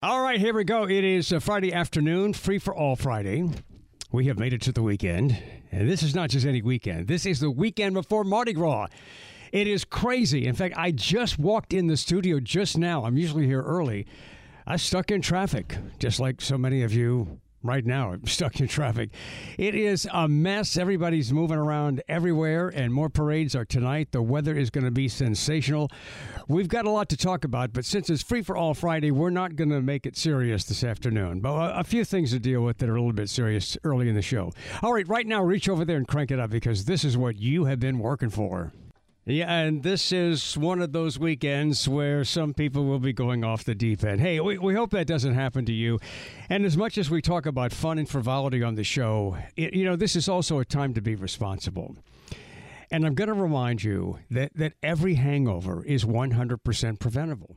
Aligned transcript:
All 0.00 0.22
right, 0.22 0.38
here 0.38 0.54
we 0.54 0.62
go. 0.62 0.84
It 0.84 1.02
is 1.02 1.32
a 1.32 1.40
Friday 1.40 1.72
afternoon, 1.72 2.32
free 2.32 2.60
for 2.60 2.72
all 2.72 2.94
Friday. 2.94 3.50
We 4.12 4.26
have 4.26 4.38
made 4.38 4.52
it 4.52 4.62
to 4.62 4.70
the 4.70 4.80
weekend. 4.80 5.36
And 5.72 5.90
this 5.90 6.04
is 6.04 6.14
not 6.14 6.30
just 6.30 6.46
any 6.46 6.62
weekend, 6.62 7.08
this 7.08 7.26
is 7.26 7.40
the 7.40 7.50
weekend 7.50 7.94
before 7.94 8.22
Mardi 8.22 8.52
Gras. 8.52 8.86
It 9.50 9.66
is 9.66 9.84
crazy. 9.84 10.46
In 10.46 10.54
fact, 10.54 10.76
I 10.78 10.92
just 10.92 11.36
walked 11.40 11.72
in 11.72 11.88
the 11.88 11.96
studio 11.96 12.38
just 12.38 12.78
now. 12.78 13.06
I'm 13.06 13.18
usually 13.18 13.46
here 13.46 13.60
early. 13.60 14.06
I 14.68 14.76
stuck 14.76 15.10
in 15.10 15.20
traffic, 15.20 15.76
just 15.98 16.20
like 16.20 16.40
so 16.40 16.56
many 16.56 16.84
of 16.84 16.92
you 16.92 17.40
right 17.62 17.84
now. 17.84 18.12
I'm 18.12 18.26
stuck 18.26 18.60
in 18.60 18.68
traffic. 18.68 19.10
It 19.56 19.74
is 19.74 20.08
a 20.12 20.28
mess. 20.28 20.76
Everybody's 20.76 21.32
moving 21.32 21.58
around 21.58 22.02
everywhere, 22.08 22.68
and 22.68 22.92
more 22.92 23.08
parades 23.08 23.54
are 23.54 23.64
tonight. 23.64 24.12
The 24.12 24.22
weather 24.22 24.56
is 24.56 24.70
going 24.70 24.84
to 24.84 24.90
be 24.90 25.08
sensational. 25.08 25.90
We've 26.48 26.68
got 26.68 26.84
a 26.84 26.90
lot 26.90 27.08
to 27.10 27.16
talk 27.16 27.44
about, 27.44 27.72
but 27.72 27.84
since 27.84 28.10
it's 28.10 28.22
free 28.22 28.42
for 28.42 28.56
all 28.56 28.74
Friday, 28.74 29.10
we're 29.10 29.30
not 29.30 29.56
going 29.56 29.70
to 29.70 29.82
make 29.82 30.06
it 30.06 30.16
serious 30.16 30.64
this 30.64 30.84
afternoon. 30.84 31.40
But 31.40 31.78
a, 31.78 31.84
few 31.88 32.04
things 32.04 32.32
to 32.32 32.38
deal 32.38 32.60
with 32.60 32.78
that 32.78 32.88
are 32.88 32.96
a 32.96 33.00
little 33.00 33.12
bit 33.12 33.30
serious 33.30 33.78
early 33.82 34.08
in 34.08 34.14
the 34.14 34.22
show. 34.22 34.52
All 34.82 34.92
right, 34.92 35.08
right 35.08 35.26
now, 35.26 35.42
reach 35.42 35.68
over 35.68 35.84
there 35.84 35.96
and 35.96 36.06
crank 36.06 36.30
it 36.30 36.38
up 36.38 36.50
because 36.50 36.84
this 36.84 37.04
is 37.04 37.16
what 37.16 37.36
you 37.36 37.64
have 37.64 37.80
been 37.80 37.98
working 37.98 38.30
for. 38.30 38.72
Yeah, 39.30 39.52
and 39.52 39.82
this 39.82 40.10
is 40.10 40.56
one 40.56 40.80
of 40.80 40.92
those 40.92 41.18
weekends 41.18 41.86
where 41.86 42.24
some 42.24 42.54
people 42.54 42.86
will 42.86 42.98
be 42.98 43.12
going 43.12 43.44
off 43.44 43.62
the 43.62 43.74
deep 43.74 44.02
end. 44.02 44.22
Hey, 44.22 44.40
we, 44.40 44.56
we 44.56 44.72
hope 44.72 44.88
that 44.92 45.06
doesn't 45.06 45.34
happen 45.34 45.66
to 45.66 45.72
you. 45.72 45.98
And 46.48 46.64
as 46.64 46.78
much 46.78 46.96
as 46.96 47.10
we 47.10 47.20
talk 47.20 47.44
about 47.44 47.70
fun 47.70 47.98
and 47.98 48.08
frivolity 48.08 48.62
on 48.62 48.74
the 48.74 48.84
show, 48.84 49.36
it, 49.54 49.74
you 49.74 49.84
know, 49.84 49.96
this 49.96 50.16
is 50.16 50.30
also 50.30 50.60
a 50.60 50.64
time 50.64 50.94
to 50.94 51.02
be 51.02 51.14
responsible. 51.14 51.94
And 52.90 53.04
I'm 53.04 53.14
going 53.14 53.28
to 53.28 53.34
remind 53.34 53.84
you 53.84 54.18
that, 54.30 54.54
that 54.54 54.72
every 54.82 55.16
hangover 55.16 55.84
is 55.84 56.06
100% 56.06 56.98
preventable. 56.98 57.54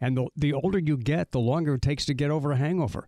And 0.00 0.16
the, 0.16 0.28
the 0.34 0.54
older 0.54 0.78
you 0.78 0.96
get, 0.96 1.32
the 1.32 1.38
longer 1.38 1.74
it 1.74 1.82
takes 1.82 2.06
to 2.06 2.14
get 2.14 2.30
over 2.30 2.52
a 2.52 2.56
hangover. 2.56 3.06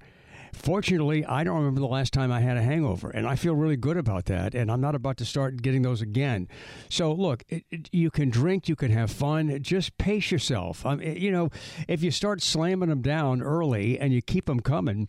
Fortunately, 0.52 1.24
I 1.24 1.44
don't 1.44 1.56
remember 1.56 1.80
the 1.80 1.86
last 1.86 2.12
time 2.12 2.32
I 2.32 2.40
had 2.40 2.56
a 2.56 2.62
hangover, 2.62 3.10
and 3.10 3.26
I 3.26 3.36
feel 3.36 3.54
really 3.54 3.76
good 3.76 3.96
about 3.96 4.26
that. 4.26 4.54
And 4.54 4.70
I'm 4.70 4.80
not 4.80 4.94
about 4.94 5.16
to 5.18 5.24
start 5.24 5.62
getting 5.62 5.82
those 5.82 6.02
again. 6.02 6.48
So, 6.88 7.12
look, 7.12 7.44
it, 7.48 7.64
it, 7.70 7.88
you 7.92 8.10
can 8.10 8.30
drink, 8.30 8.68
you 8.68 8.76
can 8.76 8.90
have 8.90 9.10
fun. 9.10 9.62
Just 9.62 9.98
pace 9.98 10.30
yourself. 10.30 10.84
Um, 10.84 11.00
it, 11.00 11.18
you 11.18 11.30
know, 11.30 11.50
if 11.86 12.02
you 12.02 12.10
start 12.10 12.42
slamming 12.42 12.88
them 12.88 13.02
down 13.02 13.42
early 13.42 13.98
and 13.98 14.12
you 14.12 14.22
keep 14.22 14.46
them 14.46 14.60
coming, 14.60 15.08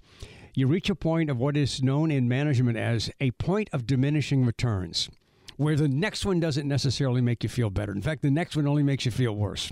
you 0.55 0.67
reach 0.67 0.89
a 0.89 0.95
point 0.95 1.29
of 1.29 1.37
what 1.37 1.55
is 1.55 1.81
known 1.81 2.11
in 2.11 2.27
management 2.27 2.77
as 2.77 3.11
a 3.19 3.31
point 3.31 3.69
of 3.71 3.85
diminishing 3.85 4.45
returns, 4.45 5.09
where 5.57 5.75
the 5.75 5.87
next 5.87 6.25
one 6.25 6.39
doesn't 6.39 6.67
necessarily 6.67 7.21
make 7.21 7.43
you 7.43 7.49
feel 7.49 7.69
better. 7.69 7.91
In 7.91 8.01
fact, 8.01 8.21
the 8.21 8.31
next 8.31 8.55
one 8.55 8.67
only 8.67 8.83
makes 8.83 9.05
you 9.05 9.11
feel 9.11 9.35
worse 9.35 9.71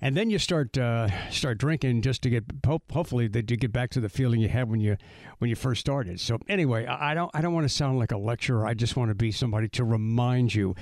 and 0.00 0.16
then 0.16 0.30
you 0.30 0.38
start 0.38 0.78
uh, 0.78 1.08
start 1.30 1.58
drinking 1.58 2.02
just 2.02 2.22
to 2.22 2.30
get 2.30 2.44
hope, 2.64 2.90
hopefully 2.92 3.26
that 3.28 3.50
you 3.50 3.56
get 3.56 3.72
back 3.72 3.90
to 3.90 4.00
the 4.00 4.08
feeling 4.08 4.40
you 4.40 4.48
had 4.48 4.70
when 4.70 4.80
you 4.80 4.96
when 5.38 5.50
you 5.50 5.56
first 5.56 5.80
started. 5.80 6.20
So 6.20 6.38
anyway, 6.48 6.86
I 6.86 7.14
don't 7.14 7.30
I 7.34 7.40
don't 7.40 7.52
want 7.52 7.64
to 7.64 7.74
sound 7.74 7.98
like 7.98 8.12
a 8.12 8.18
lecturer. 8.18 8.66
I 8.66 8.74
just 8.74 8.96
want 8.96 9.10
to 9.10 9.14
be 9.14 9.32
somebody 9.32 9.68
to 9.70 9.84
remind 9.84 10.54
you 10.54 10.74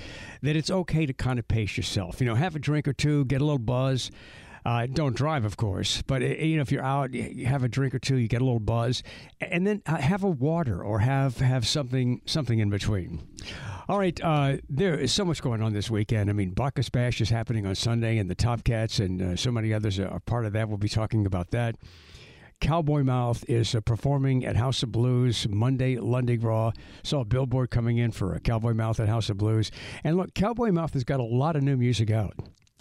that 0.43 0.56
it's 0.56 0.71
okay 0.71 1.06
to 1.06 1.12
kind 1.12 1.38
of 1.38 1.49
pace 1.49 1.77
yourself. 1.77 2.21
You 2.21 2.27
know, 2.27 2.34
have 2.34 2.56
a 2.56 2.59
drink 2.59 2.87
or 2.87 2.93
two, 2.93 3.25
get 3.25 3.41
a 3.41 3.44
little 3.44 3.59
buzz. 3.59 4.10
Uh, 4.66 4.84
don't 4.84 5.15
drive, 5.15 5.44
of 5.44 5.56
course, 5.56 6.03
but 6.03 6.22
uh, 6.22 6.27
you 6.27 6.56
know 6.56 6.62
if 6.62 6.72
you're 6.72 6.82
out, 6.82 7.15
you 7.15 7.47
have 7.47 7.62
a 7.62 7.69
drink 7.69 7.94
or 7.94 8.00
two, 8.00 8.16
you 8.16 8.27
get 8.27 8.43
a 8.43 8.44
little 8.44 8.59
buzz, 8.59 9.00
and 9.41 9.65
then 9.65 9.81
uh, 9.87 9.94
have 9.97 10.25
a 10.25 10.28
water 10.28 10.82
or 10.82 10.99
have 10.99 11.38
have 11.38 11.65
something 11.65 12.21
something 12.27 12.59
in 12.59 12.69
between. 12.69 13.25
All 13.88 13.97
right, 13.97 14.21
uh, 14.25 14.56
there 14.69 14.99
is 14.99 15.12
so 15.12 15.25
much 15.25 15.41
going 15.41 15.62
on 15.62 15.72
this 15.72 15.88
weekend. 15.88 16.28
I 16.31 16.32
mean, 16.32 16.50
Bacchus 16.50 16.88
Bash 16.88 17.21
is 17.21 17.31
happening 17.31 17.65
on 17.65 17.77
Sunday, 17.77 18.19
and 18.19 18.28
the 18.28 18.34
Top 18.34 18.65
Cats 18.65 18.99
and 18.99 19.22
uh, 19.22 19.37
so 19.37 19.53
many 19.53 19.72
others 19.72 20.00
are 20.00 20.19
part 20.19 20.44
of 20.47 20.53
that. 20.54 20.69
We'll 20.69 20.78
be 20.78 20.88
talking 20.88 21.27
about 21.27 21.53
that. 21.53 21.77
Cowboy 22.60 23.04
Mouth 23.04 23.44
is 23.48 23.72
uh, 23.72 23.81
performing 23.83 24.44
at 24.44 24.56
House 24.56 24.83
of 24.83 24.91
Blues 24.91 25.47
Monday, 25.48 25.97
Lundi 25.97 26.38
Gras. 26.38 26.72
Saw 27.04 27.21
a 27.21 27.25
billboard 27.25 27.71
coming 27.71 27.98
in 27.98 28.10
for 28.10 28.34
a 28.34 28.41
Cowboy 28.41 28.75
Mouth 28.75 28.98
at 28.98 29.09
House 29.09 29.31
of 29.31 29.38
Blues. 29.38 29.71
And 30.03 30.16
look, 30.16 30.34
Cowboy 30.34 30.72
Mouth 30.72 30.94
has 30.94 31.04
got 31.04 31.21
a 31.21 31.25
lot 31.25 31.54
of 31.54 31.62
new 31.62 31.77
music 31.77 32.10
out. 32.10 32.34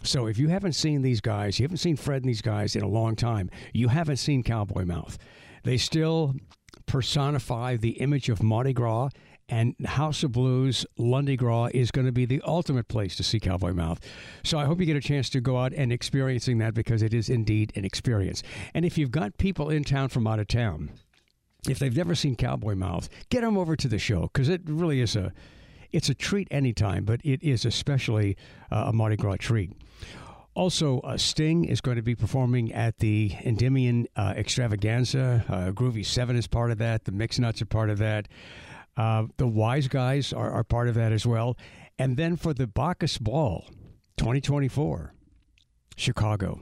So 0.05 0.27
if 0.27 0.37
you 0.37 0.47
haven't 0.49 0.73
seen 0.73 1.01
these 1.01 1.21
guys, 1.21 1.59
you 1.59 1.63
haven't 1.63 1.77
seen 1.77 1.95
Fred 1.95 2.21
and 2.21 2.29
these 2.29 2.41
guys 2.41 2.75
in 2.75 2.83
a 2.83 2.87
long 2.87 3.15
time, 3.15 3.49
you 3.73 3.87
haven't 3.87 4.17
seen 4.17 4.43
Cowboy 4.43 4.85
Mouth. 4.85 5.17
They 5.63 5.77
still 5.77 6.35
personify 6.85 7.77
the 7.77 7.91
image 8.01 8.29
of 8.29 8.43
Mardi 8.43 8.73
Gras 8.73 9.09
and 9.47 9.75
House 9.85 10.23
of 10.23 10.31
Blues, 10.31 10.85
Lundi 10.97 11.35
Gras 11.35 11.69
is 11.73 11.91
going 11.91 12.05
to 12.05 12.11
be 12.11 12.25
the 12.25 12.41
ultimate 12.45 12.87
place 12.87 13.15
to 13.15 13.23
see 13.23 13.39
Cowboy 13.39 13.73
Mouth. 13.73 13.99
So 14.43 14.57
I 14.57 14.65
hope 14.65 14.79
you 14.79 14.85
get 14.85 14.95
a 14.95 15.01
chance 15.01 15.29
to 15.31 15.41
go 15.41 15.57
out 15.57 15.73
and 15.73 15.91
experiencing 15.91 16.57
that 16.59 16.73
because 16.73 17.03
it 17.03 17.13
is 17.13 17.29
indeed 17.29 17.71
an 17.75 17.85
experience. 17.85 18.41
And 18.73 18.85
if 18.85 18.97
you've 18.97 19.11
got 19.11 19.37
people 19.37 19.69
in 19.69 19.83
town 19.83 20.09
from 20.09 20.25
out 20.25 20.39
of 20.39 20.47
town, 20.47 20.91
if 21.69 21.79
they've 21.79 21.95
never 21.95 22.15
seen 22.15 22.35
Cowboy 22.35 22.75
Mouth, 22.75 23.09
get 23.29 23.41
them 23.41 23.57
over 23.57 23.75
to 23.75 23.87
the 23.87 23.99
show 23.99 24.29
because 24.33 24.49
it 24.49 24.61
really 24.65 25.01
is 25.01 25.15
a 25.15 25.31
it's 25.91 26.09
a 26.09 26.13
treat 26.13 26.47
anytime, 26.51 27.05
but 27.05 27.21
it 27.23 27.41
is 27.41 27.63
especially 27.63 28.35
uh, 28.69 28.85
a 28.87 28.93
Mardi 28.93 29.15
Gras 29.15 29.37
treat. 29.37 29.71
Also, 30.55 31.01
uh, 31.01 31.17
Sting 31.17 31.65
is 31.65 31.81
going 31.81 31.97
to 31.97 32.01
be 32.01 32.15
performing 32.15 32.71
at 32.71 32.99
the 32.99 33.35
Endymion 33.43 34.07
uh, 34.15 34.33
Extravaganza. 34.37 35.43
Uh, 35.49 35.71
Groovy 35.71 36.05
7 36.05 36.37
is 36.37 36.47
part 36.47 36.71
of 36.71 36.77
that. 36.77 37.03
The 37.03 37.11
Mix 37.11 37.37
Nuts 37.37 37.61
are 37.61 37.65
part 37.65 37.89
of 37.89 37.97
that. 37.97 38.29
Uh, 38.95 39.25
the 39.35 39.47
Wise 39.47 39.89
Guys 39.89 40.31
are, 40.31 40.49
are 40.49 40.63
part 40.63 40.87
of 40.87 40.95
that 40.95 41.11
as 41.11 41.25
well. 41.25 41.57
And 41.99 42.15
then 42.15 42.37
for 42.37 42.53
the 42.53 42.67
Bacchus 42.67 43.17
Ball 43.17 43.65
2024, 44.15 45.13
Chicago. 45.97 46.61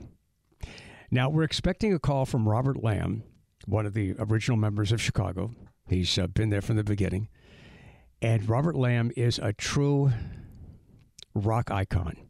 Now, 1.12 1.28
we're 1.30 1.44
expecting 1.44 1.94
a 1.94 2.00
call 2.00 2.26
from 2.26 2.48
Robert 2.48 2.82
Lamm, 2.82 3.22
one 3.66 3.86
of 3.86 3.94
the 3.94 4.16
original 4.18 4.56
members 4.56 4.90
of 4.90 5.00
Chicago. 5.00 5.52
He's 5.88 6.18
uh, 6.18 6.26
been 6.26 6.50
there 6.50 6.62
from 6.62 6.74
the 6.74 6.82
beginning. 6.82 7.28
And 8.20 8.48
Robert 8.48 8.74
Lamm 8.74 9.12
is 9.16 9.38
a 9.38 9.52
true 9.52 10.10
rock 11.32 11.70
icon 11.70 12.23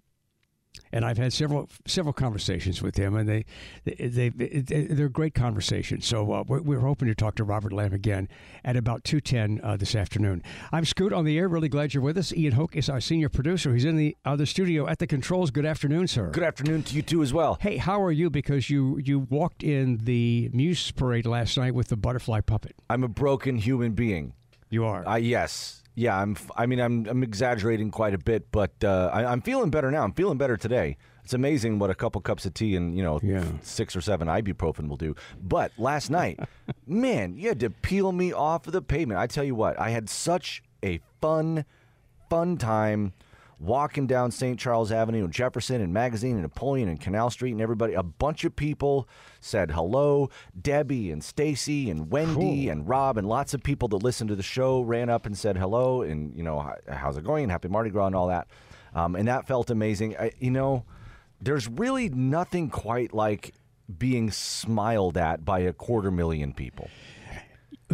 and 0.95 1.05
I've 1.05 1.19
had 1.19 1.33
several 1.33 1.69
several 1.87 2.13
conversations 2.13 2.81
with 2.81 2.97
him, 2.97 3.17
and 3.17 3.29
they 3.29 3.45
they, 3.85 4.29
they, 4.29 5.03
are 5.03 5.09
great 5.09 5.35
conversations. 5.35 6.07
So 6.07 6.33
uh, 6.33 6.45
we're, 6.47 6.63
we're, 6.63 6.79
hoping 6.79 7.09
to 7.09 7.17
talk 7.17 7.35
to 7.37 7.45
Robert 7.45 7.73
Lamm 7.73 7.93
again 7.93 8.29
at 8.65 8.77
about 8.77 9.03
two 9.03 9.21
ten 9.21 9.61
uh, 9.65 9.77
this 9.77 9.97
afternoon. 9.97 10.43
I'm 10.71 10.85
Scoot 10.85 11.13
on 11.13 11.25
the 11.25 11.37
air. 11.37 11.49
Really 11.49 11.69
glad 11.69 11.95
you're 11.95 12.03
with 12.03 12.17
us. 12.17 12.33
Ian 12.33 12.53
Hoke 12.53 12.77
is 12.77 12.89
our 12.89 13.01
senior 13.01 13.29
producer. 13.29 13.75
He's 13.75 13.85
in 13.85 13.97
the 13.97 14.17
other 14.25 14.47
studio 14.47 14.87
at 14.87 15.01
the 15.01 15.09
controls. 15.09 15.51
Good 15.51 15.67
afternoon, 15.67 16.07
sir. 16.07 16.31
Good 16.31 16.45
afternoon 16.45 16.85
to 16.85 16.95
you 16.95 17.03
too 17.03 17.23
as 17.23 17.35
well. 17.35 17.59
Hey, 17.61 17.77
how 17.77 18.01
are 18.01 18.13
you? 18.13 18.31
Because 18.31 18.71
you 18.71 18.99
you 18.99 19.19
walked 19.19 19.65
in 19.65 19.99
the 20.05 20.49
Muse 20.53 20.93
parade 20.93 21.27
last 21.27 21.59
night 21.59 21.75
with 21.75 21.89
the 21.89 21.97
butterfly 21.97 22.41
puppet. 22.41 22.77
I'm 22.89 23.03
a 23.03 23.09
broken 23.09 23.57
human 23.57 23.93
being. 23.93 24.33
You 24.71 24.85
are. 24.85 25.07
Uh, 25.07 25.17
yes. 25.17 25.84
Yeah, 25.95 26.19
I'm. 26.19 26.37
I 26.57 26.67
mean, 26.67 26.81
I'm. 26.81 27.07
I'm 27.07 27.23
exaggerating 27.23 27.91
quite 27.91 28.15
a 28.15 28.19
bit, 28.19 28.51
but 28.51 28.73
uh, 28.83 29.11
I, 29.13 29.33
am 29.33 29.43
feeling 29.43 29.71
better 29.71 29.91
now. 29.91 30.03
I'm 30.03 30.13
feeling 30.13 30.39
better 30.39 30.57
today. 30.57 30.97
It's 31.23 31.33
amazing 31.33 31.79
what 31.79 31.89
a 31.89 31.95
couple 31.95 32.21
cups 32.21 32.45
of 32.45 32.53
tea 32.53 32.77
and 32.77 32.97
you 32.97 33.03
know 33.03 33.19
yeah. 33.23 33.45
six 33.63 33.97
or 33.97 34.01
seven 34.01 34.29
ibuprofen 34.29 34.89
will 34.89 34.97
do. 34.97 35.15
But 35.41 35.73
last 35.79 36.11
night, 36.11 36.39
man, 36.87 37.37
you 37.37 37.49
had 37.49 37.61
to 37.61 37.71
peel 37.71 38.13
me 38.13 38.33
off 38.33 38.67
of 38.67 38.73
the 38.73 38.83
pavement. 38.83 39.21
I 39.21 39.27
tell 39.27 39.45
you 39.45 39.55
what, 39.55 39.79
I 39.79 39.91
had 39.91 40.11
such 40.11 40.63
a 40.83 41.01
fun, 41.21 41.65
fun 42.29 42.59
time 42.59 43.15
walking 43.59 44.07
down 44.07 44.31
St. 44.31 44.59
Charles 44.59 44.91
Avenue 44.93 45.25
and 45.25 45.33
Jefferson 45.33 45.81
and 45.81 45.93
Magazine 45.93 46.33
and 46.33 46.43
Napoleon 46.43 46.89
and 46.89 47.01
Canal 47.01 47.31
Street 47.31 47.53
and 47.53 47.61
everybody. 47.61 47.95
A 47.95 48.03
bunch 48.03 48.45
of 48.45 48.55
people 48.57 49.09
said 49.41 49.71
hello. 49.71 50.31
Debbie 50.61 51.11
and 51.11 51.23
Stacy 51.23 51.91
and 51.91 52.11
Wendy 52.11 52.65
Cool. 52.65 52.71
and 52.73 52.89
Rob 52.89 53.19
and 53.19 53.29
lots 53.29 53.55
of 53.55 53.63
people 53.63 53.89
that 53.89 53.99
listened 53.99 54.29
to 54.29 54.37
the 54.37 54.43
show 54.43 54.81
ran 54.81 55.09
up 55.09 55.27
and 55.27 55.37
said 55.37 55.57
hello 55.57 56.03
and, 56.03 56.35
you 56.37 56.43
know, 56.43 56.73
how's 56.89 57.17
it 57.17 57.25
going? 57.25 57.49
Happy 57.49 57.69
Mardi 57.69 57.91
Gras 57.91 58.07
and 58.07 58.17
all 58.17 58.29
that. 58.29 58.49
Um, 58.95 59.17
and 59.17 59.29
that 59.29 59.47
felt 59.47 59.71
amazing. 59.71 60.17
I, 60.17 60.33
you 60.39 60.51
know, 60.51 60.85
there's 61.41 61.69
really 61.69 62.09
nothing 62.09 62.71
quite 62.71 63.13
like 63.13 63.55
being 63.99 64.31
smiled 64.31 65.19
at 65.19 65.45
by 65.45 65.61
a 65.61 65.73
quarter 65.73 66.11
million 66.11 66.53
people. 66.53 66.89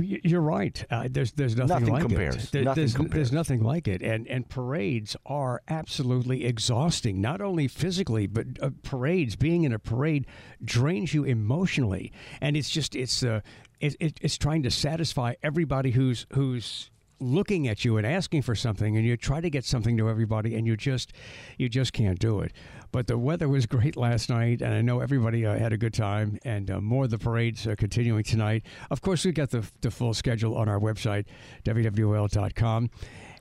You're 0.00 0.40
right. 0.40 0.84
Uh, 0.90 1.08
there's 1.10 1.32
there's 1.32 1.56
nothing, 1.56 1.68
Nothing 1.86 1.92
like 1.92 2.02
compares. 2.02 2.44
it. 2.44 2.52
There- 2.52 2.64
Nothing 2.64 2.82
there's, 2.82 2.94
compares. 2.94 3.14
there's 3.14 3.32
nothing 3.32 3.62
like 3.62 3.88
it. 3.88 4.02
And 4.02 4.26
and 4.28 4.48
parades 4.48 5.16
are 5.26 5.62
absolutely 5.68 6.44
exhausting. 6.44 7.20
Not 7.20 7.40
only 7.40 7.68
physically, 7.68 8.26
but 8.26 8.46
uh, 8.60 8.70
parades. 8.82 9.36
Being 9.36 9.64
in 9.64 9.72
a 9.72 9.78
parade 9.78 10.26
drains 10.64 11.14
you 11.14 11.24
emotionally, 11.24 12.12
and 12.40 12.56
it's 12.56 12.70
just 12.70 12.94
it's 12.96 13.22
uh 13.22 13.40
it, 13.80 13.96
it, 14.00 14.18
it's 14.20 14.36
trying 14.36 14.62
to 14.64 14.70
satisfy 14.70 15.34
everybody 15.42 15.90
who's 15.92 16.26
who's 16.34 16.90
looking 17.22 17.68
at 17.68 17.84
you 17.84 17.98
and 17.98 18.06
asking 18.06 18.40
for 18.40 18.54
something 18.54 18.96
and 18.96 19.04
you 19.04 19.14
try 19.14 19.42
to 19.42 19.50
get 19.50 19.62
something 19.62 19.98
to 19.98 20.08
everybody 20.08 20.54
and 20.54 20.66
you 20.66 20.74
just 20.74 21.12
you 21.58 21.68
just 21.68 21.92
can't 21.92 22.18
do 22.18 22.40
it 22.40 22.50
but 22.92 23.06
the 23.06 23.18
weather 23.18 23.48
was 23.48 23.66
great 23.66 23.96
last 23.96 24.30
night 24.30 24.62
and 24.62 24.74
i 24.74 24.80
know 24.80 25.00
everybody 25.00 25.44
uh, 25.46 25.56
had 25.56 25.72
a 25.72 25.76
good 25.76 25.94
time 25.94 26.38
and 26.44 26.70
uh, 26.70 26.80
more 26.80 27.04
of 27.04 27.10
the 27.10 27.18
parades 27.18 27.66
are 27.66 27.76
continuing 27.76 28.22
tonight 28.22 28.62
of 28.90 29.00
course 29.00 29.24
we've 29.24 29.34
got 29.34 29.50
the, 29.50 29.64
the 29.80 29.90
full 29.90 30.14
schedule 30.14 30.56
on 30.56 30.68
our 30.68 30.78
website 30.78 31.26
wwl.com 31.64 32.90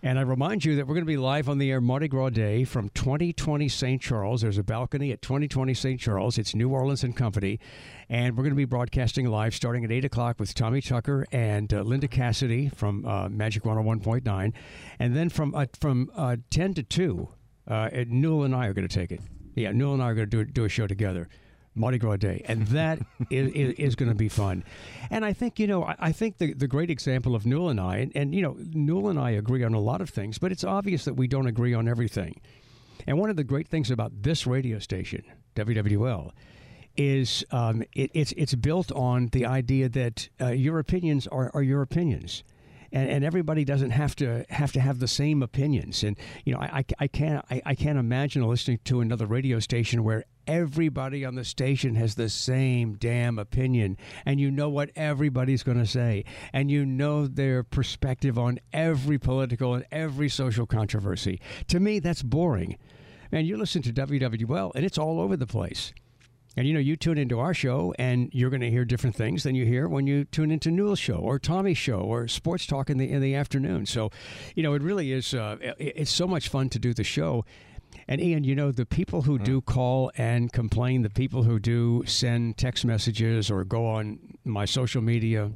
and 0.02 0.18
I 0.18 0.22
remind 0.22 0.64
you 0.64 0.78
that 0.78 0.88
we're 0.88 0.94
going 0.94 1.06
to 1.06 1.12
be 1.12 1.18
live 1.18 1.50
on 1.50 1.58
the 1.58 1.72
air 1.72 1.82
Mardi 1.82 2.08
Gras 2.08 2.30
Day 2.30 2.64
from 2.64 2.88
2020 2.90 3.68
St. 3.68 4.02
Charles. 4.02 4.42
There's 4.42 4.58
a 4.58 4.64
balcony 4.64 5.12
at 5.12 5.22
2020 5.22 5.74
St. 5.74 6.00
Charles. 6.00 6.38
It's 6.38 6.56
New 6.56 6.70
Orleans 6.70 7.04
and 7.04 7.16
Company. 7.16 7.60
And 8.08 8.38
we're 8.38 8.44
going 8.44 8.54
to 8.54 8.58
be 8.58 8.64
broadcasting 8.64 9.26
live 9.26 9.54
starting 9.54 9.84
at 9.84 9.92
8 9.92 10.06
o'clock 10.06 10.40
with 10.40 10.54
Tommy 10.54 10.80
Tucker 10.82 11.26
and 11.34 11.74
uh, 11.74 11.82
Linda 11.82 12.08
Cassidy 12.08 12.70
from 12.70 13.06
uh, 13.06 13.28
Magic 13.28 13.64
101.9. 13.64 14.54
And 15.00 15.16
then 15.18 15.28
from, 15.28 15.54
uh, 15.54 15.66
from 15.82 16.10
uh, 16.16 16.38
10 16.50 16.76
to 16.76 16.84
2, 16.84 17.30
uh, 17.68 17.90
Newell 18.08 18.46
and 18.46 18.56
I 18.56 18.68
are 18.68 18.74
going 18.74 18.88
to 18.88 18.94
take 18.94 19.12
it. 19.12 19.20
Yeah, 19.56 19.72
Newell 19.72 19.94
and 19.96 20.04
I 20.04 20.10
are 20.10 20.16
going 20.16 20.30
to 20.30 20.46
do, 20.46 20.52
do 20.52 20.66
a 20.66 20.70
show 20.70 20.88
together. 20.88 21.28
Mardi 21.76 21.98
Gras 21.98 22.18
Day, 22.18 22.44
and 22.46 22.68
that 22.68 23.00
is, 23.30 23.52
is, 23.54 23.74
is 23.74 23.96
going 23.96 24.10
to 24.10 24.16
be 24.16 24.28
fun. 24.28 24.64
And 25.10 25.24
I 25.24 25.34
think 25.34 25.60
you 25.60 25.68
know, 25.68 25.84
I, 25.84 25.96
I 26.00 26.12
think 26.12 26.38
the 26.38 26.54
the 26.54 26.68
great 26.68 26.90
example 26.90 27.36
of 27.36 27.46
Newell 27.46 27.70
and 27.70 27.80
I, 27.80 27.98
and, 27.98 28.12
and 28.16 28.36
you 28.36 28.42
know, 28.42 28.58
Newell 28.60 29.10
and 29.10 29.20
I 29.20 29.32
agree 29.32 29.64
on 29.64 29.74
a 29.74 29.80
lot 29.80 30.02
of 30.02 30.10
things, 30.10 30.38
but 30.38 30.52
it's 30.52 30.64
obvious 30.64 31.06
that 31.06 31.14
we 31.14 31.28
don't 31.28 31.48
agree 31.48 31.74
on 31.74 31.88
everything. 31.88 32.42
And 33.08 33.18
one 33.18 33.30
of 33.30 33.36
the 33.38 33.44
great 33.44 33.68
things 33.68 33.92
about 33.92 34.24
this 34.24 34.46
radio 34.46 34.80
station, 34.80 35.24
WWL, 35.56 36.32
is 36.98 37.46
um, 37.52 37.82
it, 37.94 38.12
it's 38.14 38.34
it's 38.34 38.56
built 38.56 38.92
on 38.92 39.28
the 39.28 39.46
idea 39.46 39.88
that 39.90 40.28
uh, 40.42 40.48
your 40.48 40.80
opinions 40.80 41.28
are, 41.28 41.50
are 41.54 41.64
your 41.64 41.82
opinions. 41.82 42.44
And, 42.92 43.10
and 43.10 43.24
everybody 43.26 43.66
doesn't 43.66 43.92
have 43.92 44.16
to 44.18 44.46
have 44.50 44.72
to 44.74 44.80
have 44.80 45.00
the 45.00 45.08
same 45.08 45.44
opinions. 45.44 46.04
And 46.04 46.18
you 46.46 46.54
know, 46.54 46.60
I, 46.60 46.80
I, 46.80 46.86
I 47.00 47.08
can't 47.08 47.46
I, 47.50 47.62
I 47.66 47.76
can't 47.76 48.00
imagine 48.00 48.44
listening 48.44 48.80
to 48.86 49.02
another 49.02 49.26
radio 49.26 49.60
station 49.60 50.04
where 50.04 50.26
everybody 50.48 51.24
on 51.24 51.36
the 51.36 51.46
station 51.46 51.94
has 51.96 52.16
the 52.16 52.28
same 52.28 52.96
damn 52.96 53.38
opinion, 53.38 53.98
and 54.26 54.40
you 54.40 54.50
know 54.50 54.70
what 54.70 54.90
everybody's 54.96 55.64
going 55.64 55.78
to 55.78 55.86
say, 55.86 56.26
and 56.52 56.72
you 56.72 56.86
know 56.86 57.28
their 57.28 57.64
perspective 57.64 58.38
on 58.40 58.60
every 58.74 59.20
political 59.20 59.76
and 59.76 59.86
every 59.92 60.28
social 60.28 60.66
controversy. 60.66 61.40
To 61.68 61.80
me, 61.80 62.00
that's 62.00 62.24
boring. 62.24 62.78
Man, 63.32 63.46
you 63.46 63.58
listen 63.58 63.84
to 63.84 63.94
WWL, 63.94 64.72
and 64.74 64.84
it's 64.84 64.98
all 64.98 65.22
over 65.22 65.38
the 65.38 65.46
place. 65.46 65.94
And 66.60 66.68
you 66.68 66.74
know, 66.74 66.82
you 66.82 66.98
tune 66.98 67.18
into 67.18 67.40
our 67.40 67.54
show 67.54 67.94
and 67.98 68.30
you're 68.34 68.50
going 68.50 68.60
to 68.60 68.70
hear 68.70 68.84
different 68.84 69.16
things 69.16 69.44
than 69.44 69.56
you 69.56 69.64
hear 69.66 69.88
when 69.88 70.08
you 70.08 70.26
tune 70.26 70.52
into 70.52 70.70
Newell's 70.70 71.00
show 71.00 71.14
or 71.16 71.40
Tommy's 71.40 71.78
show 71.78 72.00
or 72.02 72.28
Sports 72.28 72.66
Talk 72.66 72.90
in 72.90 72.98
the 72.98 73.10
in 73.10 73.22
the 73.22 73.34
afternoon. 73.34 73.86
So, 73.86 74.12
you 74.56 74.64
know, 74.64 74.74
it 74.74 74.82
really 74.82 75.14
is. 75.14 75.34
Uh, 75.34 75.56
it- 75.62 75.94
it's 75.96 76.12
so 76.12 76.28
much 76.28 76.50
fun 76.50 76.68
to 76.72 76.78
do 76.78 76.94
the 76.94 77.06
show. 77.06 77.46
And 78.10 78.20
Ian, 78.20 78.44
you 78.44 78.56
know, 78.56 78.74
the 78.74 78.86
people 78.86 79.22
who 79.22 79.40
do 79.40 79.62
call 79.62 80.12
and 80.18 80.52
complain, 80.52 81.02
the 81.04 81.10
people 81.10 81.44
who 81.44 81.60
do 81.60 82.04
send 82.06 82.58
text 82.58 82.84
messages 82.84 83.50
or 83.50 83.64
go 83.64 83.86
on 83.88 84.20
my 84.44 84.66
social 84.66 85.02
media 85.02 85.54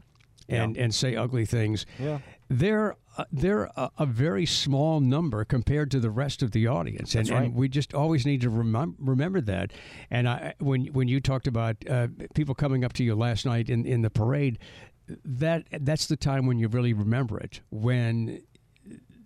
and 0.48 0.78
and 0.78 0.96
say 0.96 1.18
ugly 1.18 1.46
things, 1.46 1.86
Yeah. 2.00 2.20
they're 2.48 2.96
uh, 3.18 3.26
they're 3.32 3.70
a, 3.76 3.92
a 4.00 4.06
very 4.06 4.46
small 4.46 5.00
number 5.00 5.46
compared 5.46 5.92
to 5.92 6.00
the 6.00 6.10
rest 6.10 6.42
of 6.42 6.52
the 6.52 6.68
audience, 6.68 7.16
and, 7.16 7.30
right. 7.30 7.44
and 7.44 7.56
we 7.56 7.70
just 7.70 7.94
always 7.94 8.26
need 8.26 8.42
to 8.42 8.50
remem- 8.50 8.96
remember 9.00 9.42
that. 9.42 9.72
And 10.10 10.28
I, 10.28 10.54
when 10.60 10.86
when 10.88 11.08
you 11.08 11.20
talked 11.20 11.48
about 11.48 11.78
uh, 11.90 12.08
people 12.34 12.56
coming 12.56 12.84
up 12.84 12.94
to 12.94 13.04
you 13.04 13.16
last 13.16 13.46
night 13.46 13.70
in, 13.70 13.86
in 13.86 14.02
the 14.02 14.10
parade, 14.10 14.58
that 15.08 15.66
that's 15.82 16.08
the 16.08 16.18
time 16.18 16.46
when 16.46 16.58
you 16.58 16.68
really 16.68 16.94
remember 16.94 17.40
it 17.40 17.62
when 17.72 18.42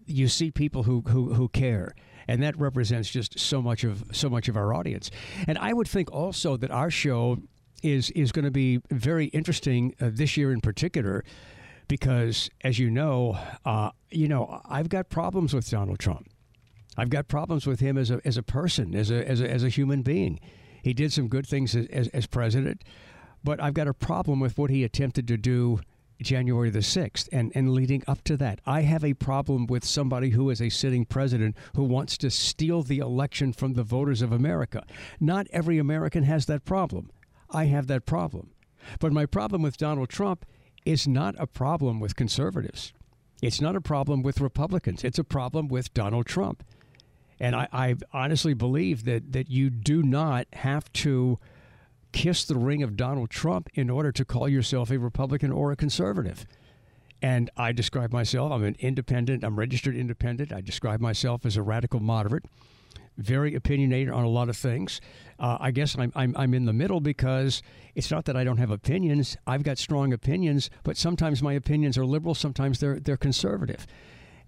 you 0.05 0.27
see 0.27 0.51
people 0.51 0.83
who, 0.83 1.01
who, 1.07 1.33
who 1.33 1.49
care 1.49 1.93
and 2.27 2.41
that 2.41 2.57
represents 2.57 3.09
just 3.09 3.37
so 3.37 3.61
much 3.61 3.83
of 3.83 4.03
so 4.11 4.29
much 4.29 4.47
of 4.47 4.57
our 4.57 4.73
audience 4.73 5.11
and 5.47 5.57
i 5.57 5.73
would 5.73 5.87
think 5.87 6.11
also 6.11 6.57
that 6.57 6.71
our 6.71 6.89
show 6.89 7.37
is 7.83 8.09
is 8.11 8.31
going 8.31 8.45
to 8.45 8.51
be 8.51 8.79
very 8.89 9.25
interesting 9.27 9.93
uh, 10.01 10.09
this 10.11 10.35
year 10.35 10.51
in 10.51 10.61
particular 10.61 11.23
because 11.87 12.49
as 12.61 12.79
you 12.79 12.89
know 12.89 13.37
uh, 13.65 13.91
you 14.09 14.27
know 14.27 14.61
i've 14.65 14.89
got 14.89 15.09
problems 15.09 15.53
with 15.53 15.69
donald 15.69 15.99
trump 15.99 16.27
I've 16.97 17.11
got 17.11 17.27
problems 17.27 17.67
with 17.67 17.79
him 17.79 17.97
as 17.97 18.09
a 18.09 18.19
as 18.25 18.37
a 18.37 18.43
person, 18.43 18.95
as 18.95 19.11
a 19.11 19.27
as 19.27 19.39
a, 19.39 19.49
as 19.49 19.63
a 19.63 19.69
human 19.69 20.01
being. 20.01 20.39
He 20.81 20.93
did 20.93 21.13
some 21.13 21.27
good 21.27 21.45
things 21.45 21.75
as, 21.75 21.85
as, 21.87 22.07
as 22.09 22.27
president, 22.27 22.83
but 23.43 23.61
I've 23.61 23.73
got 23.73 23.87
a 23.87 23.93
problem 23.93 24.39
with 24.39 24.57
what 24.57 24.69
he 24.69 24.83
attempted 24.83 25.27
to 25.27 25.37
do 25.37 25.81
January 26.21 26.69
the 26.69 26.79
6th 26.79 27.27
and, 27.31 27.51
and 27.53 27.73
leading 27.73 28.03
up 28.07 28.23
to 28.23 28.37
that. 28.37 28.61
I 28.65 28.81
have 28.81 29.03
a 29.03 29.13
problem 29.13 29.67
with 29.67 29.85
somebody 29.85 30.31
who 30.31 30.49
is 30.49 30.61
a 30.61 30.69
sitting 30.69 31.05
president 31.05 31.55
who 31.75 31.83
wants 31.83 32.17
to 32.19 32.31
steal 32.31 32.81
the 32.81 32.99
election 32.99 33.53
from 33.53 33.73
the 33.73 33.83
voters 33.83 34.21
of 34.21 34.31
America. 34.31 34.83
Not 35.19 35.47
every 35.51 35.77
American 35.77 36.23
has 36.23 36.45
that 36.47 36.65
problem. 36.65 37.11
I 37.51 37.65
have 37.65 37.87
that 37.87 38.05
problem. 38.05 38.51
But 38.99 39.11
my 39.11 39.25
problem 39.25 39.61
with 39.61 39.77
Donald 39.77 40.09
Trump 40.09 40.45
is 40.87 41.07
not 41.07 41.35
a 41.37 41.45
problem 41.45 41.99
with 41.99 42.15
conservatives. 42.15 42.93
It's 43.41 43.61
not 43.61 43.75
a 43.75 43.81
problem 43.81 44.23
with 44.23 44.41
Republicans. 44.41 45.03
It's 45.03 45.19
a 45.19 45.23
problem 45.23 45.67
with 45.67 45.93
Donald 45.93 46.25
Trump. 46.25 46.63
And 47.39 47.55
I, 47.55 47.67
I 47.71 47.95
honestly 48.13 48.53
believe 48.53 49.03
that, 49.05 49.33
that 49.33 49.49
you 49.49 49.69
do 49.69 50.01
not 50.01 50.47
have 50.53 50.91
to 50.93 51.37
kiss 52.11 52.45
the 52.45 52.55
ring 52.55 52.81
of 52.81 52.95
Donald 52.95 53.29
Trump 53.29 53.69
in 53.75 53.89
order 53.89 54.11
to 54.11 54.25
call 54.25 54.49
yourself 54.49 54.89
a 54.89 54.97
Republican 54.97 55.51
or 55.51 55.71
a 55.71 55.75
conservative. 55.75 56.47
And 57.21 57.49
I 57.57 57.73
describe 57.73 58.11
myself, 58.11 58.51
I'm 58.51 58.63
an 58.63 58.75
independent, 58.79 59.44
I'm 59.44 59.59
registered 59.59 59.95
independent. 59.95 60.53
I 60.53 60.61
describe 60.61 60.99
myself 60.99 61.45
as 61.45 61.57
a 61.57 61.61
radical 61.61 61.99
moderate, 61.99 62.45
very 63.18 63.56
opinionated 63.56 64.14
on 64.14 64.24
a 64.24 64.30
lot 64.30 64.50
of 64.50 64.57
things. 64.57 65.02
Uh, 65.40 65.57
I 65.59 65.71
guess 65.71 65.97
I'm, 65.97 66.12
I'm, 66.16 66.36
I'm 66.38 66.54
in 66.54 66.66
the 66.66 66.74
middle 66.74 67.00
because 67.00 67.62
it's 67.95 68.09
not 68.12 68.26
that 68.26 68.36
I 68.36 68.44
don't 68.44 68.57
have 68.57 68.71
opinions. 68.71 69.38
I've 69.45 69.64
got 69.64 69.78
strong 69.78 70.14
opinions, 70.14 70.69
but 70.83 70.97
sometimes 70.97 71.44
my 71.44 71.54
opinions 71.54 71.97
are 71.97 72.06
liberal, 72.06 72.36
sometimes 72.36 72.80
they're, 72.80 73.00
they're 73.00 73.18
conservative. 73.18 73.86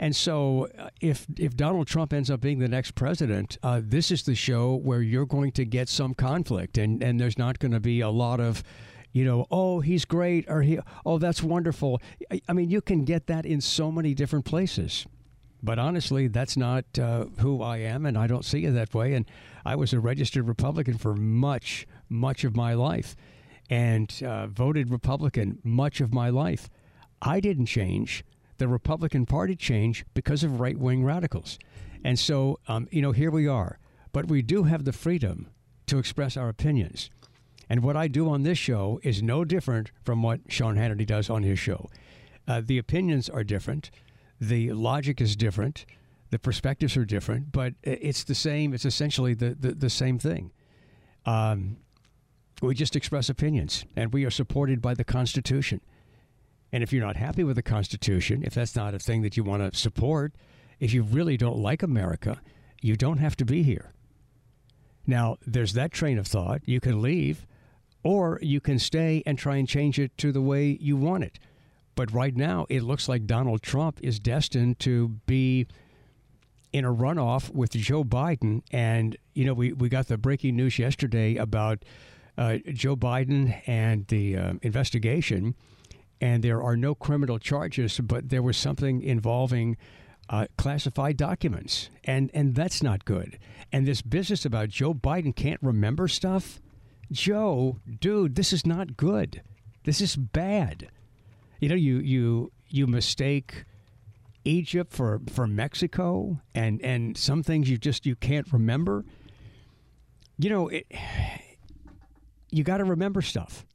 And 0.02 0.16
so, 0.16 0.70
uh, 0.78 0.90
if 1.02 1.28
if 1.38 1.58
Donald 1.58 1.88
Trump 1.88 2.14
ends 2.14 2.32
up 2.32 2.40
being 2.40 2.60
the 2.60 2.70
next 2.70 2.96
president, 2.96 3.58
uh, 3.62 3.82
this 3.84 4.12
is 4.12 4.24
the 4.24 4.34
show 4.34 4.76
where 4.76 5.02
you're 5.02 5.26
going 5.26 5.52
to 5.52 5.66
get 5.66 5.90
some 5.90 6.14
conflict, 6.14 6.78
and 6.78 7.04
and 7.04 7.20
there's 7.20 7.38
not 7.38 7.60
going 7.60 7.74
to 7.74 7.82
be 7.82 8.00
a 8.00 8.10
lot 8.10 8.40
of, 8.40 8.64
you 9.12 9.26
know, 9.26 9.46
oh 9.52 9.82
he's 9.82 10.06
great 10.06 10.46
or 10.48 10.62
he 10.62 10.80
oh 11.06 11.18
that's 11.18 11.44
wonderful. 11.44 12.02
I, 12.32 12.40
I 12.48 12.54
mean, 12.54 12.70
you 12.70 12.80
can 12.80 13.04
get 13.04 13.28
that 13.28 13.46
in 13.46 13.60
so 13.60 13.92
many 13.92 14.14
different 14.14 14.46
places. 14.46 15.06
But 15.62 15.78
honestly, 15.78 16.28
that's 16.28 16.56
not 16.56 16.86
uh, 16.98 17.26
who 17.40 17.62
I 17.62 17.78
am, 17.78 18.06
and 18.06 18.18
I 18.18 18.28
don't 18.28 18.46
see 18.46 18.66
it 18.66 18.72
that 18.72 18.94
way. 18.94 19.14
And 19.14 19.26
I 19.66 19.76
was 19.76 19.94
a 19.94 20.00
registered 20.00 20.48
Republican 20.48 20.98
for 20.98 21.16
much, 21.16 21.86
much 22.08 22.44
of 22.44 22.56
my 22.56 22.74
life, 22.74 23.16
and 23.70 24.12
uh, 24.26 24.48
voted 24.48 24.90
Republican 24.90 25.60
much 25.64 26.00
of 26.00 26.14
my 26.14 26.30
life. 26.30 26.70
I 27.22 27.40
didn't 27.40 27.66
change. 27.66 28.24
The 28.58 28.68
Republican 28.68 29.26
Party 29.26 29.56
changed 29.56 30.06
because 30.14 30.44
of 30.44 30.60
right 30.60 30.78
wing 30.78 31.04
radicals. 31.04 31.60
And 32.04 32.18
so, 32.18 32.60
um, 32.68 32.88
you 32.92 33.02
know, 33.02 33.12
here 33.12 33.32
we 33.32 33.48
are. 33.48 33.80
But 34.12 34.28
we 34.28 34.42
do 34.42 34.64
have 34.64 34.86
the 34.86 34.94
freedom 34.94 35.50
to 35.88 35.98
express 35.98 36.38
our 36.38 36.50
opinions. 36.50 37.10
And 37.70 37.84
what 37.84 37.96
I 37.96 38.08
do 38.08 38.30
on 38.30 38.44
this 38.44 38.58
show 38.58 39.00
is 39.04 39.22
no 39.22 39.46
different 39.46 39.92
from 40.04 40.24
what 40.24 40.40
Sean 40.48 40.76
Hannity 40.76 41.06
does 41.06 41.30
on 41.30 41.44
his 41.44 41.60
show. 41.60 41.90
Uh, 42.48 42.62
the 42.66 42.80
opinions 42.80 43.30
are 43.30 43.44
different, 43.44 43.92
the 44.40 44.72
logic 44.72 45.22
is 45.22 45.36
different, 45.36 45.86
the 46.30 46.40
perspectives 46.40 46.96
are 46.96 47.06
different, 47.06 47.52
but 47.52 47.74
it's 47.84 48.24
the 48.24 48.36
same. 48.36 48.74
It's 48.74 48.86
essentially 48.86 49.34
the, 49.34 49.56
the, 49.60 49.74
the 49.74 49.90
same 49.90 50.20
thing. 50.20 50.52
Um, 51.26 51.78
we 52.62 52.76
just 52.76 52.96
express 52.96 53.30
opinions, 53.30 53.86
and 53.96 54.14
we 54.14 54.26
are 54.26 54.32
supported 54.32 54.82
by 54.82 54.94
the 54.94 55.04
Constitution. 55.04 55.82
And 56.72 56.84
if 56.84 56.94
you're 56.94 57.06
not 57.06 57.16
happy 57.16 57.44
with 57.44 57.56
the 57.56 57.64
Constitution, 57.64 58.44
if 58.44 58.54
that's 58.54 58.76
not 58.76 58.94
a 58.94 59.00
thing 59.00 59.22
that 59.24 59.38
you 59.38 59.44
want 59.44 59.72
to 59.72 59.78
support, 59.78 60.34
if 60.80 60.94
you 60.94 61.04
really 61.04 61.38
don't 61.38 61.58
like 61.58 61.82
America, 61.82 62.42
you 62.82 62.96
don't 62.96 63.18
have 63.18 63.36
to 63.38 63.46
be 63.46 63.64
here. 63.64 63.94
Now, 65.08 65.38
there's 65.46 65.74
that 65.74 65.92
train 65.92 66.20
of 66.20 66.28
thought. 66.28 66.62
You 66.66 66.80
can 66.80 67.02
leave, 67.02 67.48
or 68.04 68.40
you 68.42 68.62
can 68.62 68.78
stay 68.78 69.24
and 69.26 69.38
try 69.38 69.56
and 69.56 69.68
change 69.68 70.00
it 70.00 70.16
to 70.20 70.32
the 70.32 70.42
way 70.42 70.78
you 70.80 70.96
want 70.96 71.24
it. 71.24 71.40
But 72.00 72.14
right 72.14 72.34
now, 72.34 72.66
it 72.70 72.84
looks 72.84 73.10
like 73.10 73.26
Donald 73.26 73.62
Trump 73.62 74.00
is 74.02 74.22
destined 74.22 74.80
to 74.80 75.10
be 75.26 75.68
in 76.72 76.86
a 76.86 76.94
runoff 76.94 77.54
with 77.54 77.72
Joe 77.72 78.06
Biden. 78.06 78.62
And, 78.72 79.18
you 79.34 79.44
know, 79.44 79.54
we, 79.54 79.74
we 79.74 79.90
got 79.90 80.08
the 80.08 80.18
breaking 80.18 80.56
news 80.56 80.80
yesterday 80.80 81.36
about 81.36 81.84
uh, 82.38 82.60
Joe 82.72 82.96
Biden 82.96 83.62
and 83.68 84.08
the 84.08 84.38
uh, 84.38 84.54
investigation. 84.62 85.56
And 86.22 86.42
there 86.42 86.64
are 86.64 86.78
no 86.78 86.96
criminal 86.96 87.38
charges, 87.38 88.00
but 88.00 88.30
there 88.30 88.44
was 88.44 88.56
something 88.56 89.02
involving 89.02 89.76
uh, 90.30 90.46
classified 90.58 91.18
documents. 91.18 91.90
And, 92.06 92.32
and 92.34 92.56
that's 92.56 92.82
not 92.82 93.04
good. 93.04 93.38
And 93.74 93.86
this 93.86 94.02
business 94.02 94.46
about 94.46 94.70
Joe 94.70 94.94
Biden 94.94 95.36
can't 95.36 95.62
remember 95.62 96.08
stuff. 96.08 96.62
Joe, 97.12 97.80
dude, 98.00 98.36
this 98.36 98.54
is 98.54 98.66
not 98.66 98.96
good. 98.96 99.42
This 99.84 100.00
is 100.00 100.16
bad. 100.16 100.88
You 101.60 101.70
know, 101.70 101.76
you 101.76 101.98
you 102.00 102.52
you 102.70 102.88
mistake 102.88 103.66
Egypt 104.46 104.94
for 104.94 105.22
for 105.30 105.48
Mexico, 105.48 106.42
and 106.56 106.82
and 106.82 107.18
some 107.18 107.44
things 107.44 107.70
you 107.70 107.78
just 107.78 108.06
you 108.06 108.16
can't 108.16 108.52
remember. 108.52 109.06
You 110.38 110.50
know, 110.50 110.68
it, 110.70 110.86
you 112.52 112.64
got 112.64 112.78
to 112.78 112.86
remember 112.86 113.22
stuff, 113.22 113.66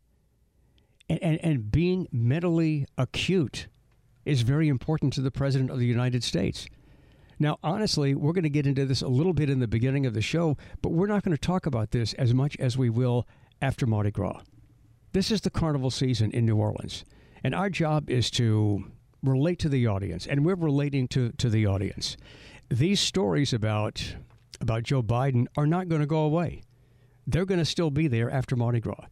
and, 1.08 1.22
and 1.22 1.38
and 1.42 1.70
being 1.70 2.08
mentally 2.10 2.86
acute 2.96 3.68
is 4.24 4.40
very 4.40 4.68
important 4.68 5.12
to 5.12 5.20
the 5.20 5.30
president 5.30 5.70
of 5.70 5.78
the 5.78 5.86
United 5.86 6.24
States. 6.24 6.66
Now, 7.38 7.58
honestly, 7.62 8.14
we're 8.14 8.32
going 8.32 8.44
to 8.44 8.48
get 8.48 8.66
into 8.66 8.86
this 8.86 9.02
a 9.02 9.08
little 9.08 9.34
bit 9.34 9.50
in 9.50 9.58
the 9.58 9.68
beginning 9.68 10.06
of 10.06 10.14
the 10.14 10.22
show, 10.22 10.56
but 10.80 10.92
we're 10.92 11.08
not 11.08 11.22
going 11.24 11.36
to 11.36 11.40
talk 11.40 11.66
about 11.66 11.90
this 11.90 12.14
as 12.14 12.32
much 12.32 12.56
as 12.58 12.78
we 12.78 12.88
will 12.88 13.26
after 13.60 13.86
Mardi 13.86 14.10
Gras. 14.10 14.40
This 15.12 15.30
is 15.30 15.42
the 15.42 15.50
carnival 15.50 15.90
season 15.90 16.30
in 16.30 16.46
New 16.46 16.56
Orleans. 16.56 17.04
And 17.44 17.54
our 17.54 17.70
job 17.70 18.10
is 18.10 18.30
to 18.32 18.84
relate 19.22 19.58
to 19.60 19.68
the 19.68 19.86
audience, 19.86 20.26
and 20.26 20.44
we're 20.44 20.54
relating 20.54 21.06
to, 21.08 21.30
to 21.32 21.48
the 21.48 21.66
audience. 21.66 22.16
These 22.70 23.00
stories 23.00 23.52
about 23.52 24.16
about 24.60 24.84
Joe 24.84 25.02
Biden 25.02 25.46
are 25.56 25.66
not 25.66 25.88
going 25.88 26.00
to 26.00 26.06
go 26.06 26.20
away. 26.20 26.62
They're 27.26 27.44
going 27.44 27.58
to 27.58 27.66
still 27.66 27.90
be 27.90 28.08
there 28.08 28.30
after 28.30 28.56
Mardi 28.56 28.80
Gras. 28.80 29.06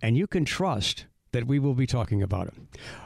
And 0.00 0.16
you 0.16 0.26
can 0.26 0.44
trust 0.44 1.06
that 1.32 1.46
we 1.46 1.58
will 1.58 1.74
be 1.74 1.86
talking 1.86 2.22
about 2.22 2.48
it. 2.48 2.54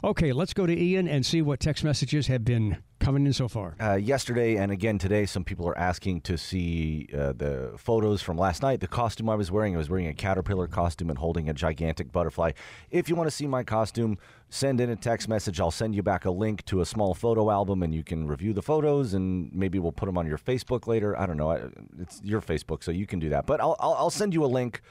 Okay, 0.05 0.33
let's 0.33 0.53
go 0.53 0.67
to 0.67 0.79
Ian 0.79 1.09
and 1.09 1.25
see 1.25 1.43
what 1.43 1.61
text 1.61 1.85
messages 1.85 2.27
have 2.27 2.45
been 2.45 2.79
coming 3.07 3.25
in 3.25 3.33
so 3.33 3.47
far. 3.47 3.77
Uh, 3.81 3.95
yesterday 3.95 4.57
and 4.57 4.73
again 4.73 4.99
today, 4.99 5.25
some 5.27 5.45
people 5.45 5.65
are 5.69 5.79
asking 5.79 6.21
to 6.21 6.37
see 6.37 7.09
uh, 7.15 7.33
the 7.37 7.71
photos 7.77 8.21
from 8.21 8.37
last 8.37 8.63
night. 8.63 8.81
The 8.81 8.89
costume 8.89 9.31
I 9.31 9.37
was 9.37 9.49
wearing, 9.49 9.77
I 9.77 9.79
was 9.79 9.89
wearing 9.89 10.09
a 10.09 10.13
caterpillar 10.13 10.67
costume 10.67 11.09
and 11.11 11.17
holding 11.17 11.49
a 11.49 11.55
gigantic 11.55 12.11
butterfly. 12.11 12.51
If 12.91 13.09
you 13.09 13.15
want 13.15 13.29
to 13.29 13.31
see 13.31 13.47
my 13.47 13.63
costume, 13.63 14.19
send 14.49 14.81
in 14.81 14.91
a 14.91 14.97
text 14.97 15.29
message. 15.29 15.61
I'll 15.61 15.71
send 15.71 15.95
you 15.95 16.03
back 16.03 16.25
a 16.25 16.33
link 16.33 16.65
to 16.65 16.81
a 16.81 16.85
small 16.85 17.15
photo 17.15 17.49
album 17.49 17.85
and 17.85 17.95
you 17.95 18.03
can 18.03 18.27
review 18.27 18.53
the 18.53 18.61
photos 18.61 19.15
and 19.15 19.55
maybe 19.55 19.79
we'll 19.79 19.93
put 19.93 20.07
them 20.07 20.19
on 20.19 20.27
your 20.27 20.39
Facebook 20.39 20.89
later. 20.89 21.17
I 21.17 21.27
don't 21.27 21.37
know. 21.37 21.53
It's 22.01 22.21
your 22.25 22.41
Facebook, 22.41 22.83
so 22.83 22.91
you 22.91 23.07
can 23.07 23.21
do 23.21 23.29
that. 23.29 23.47
But 23.47 23.61
I'll, 23.61 23.77
I'll, 23.79 23.95
I'll 23.95 24.11
send 24.11 24.35
you 24.35 24.45
a 24.45 24.47
link 24.47 24.83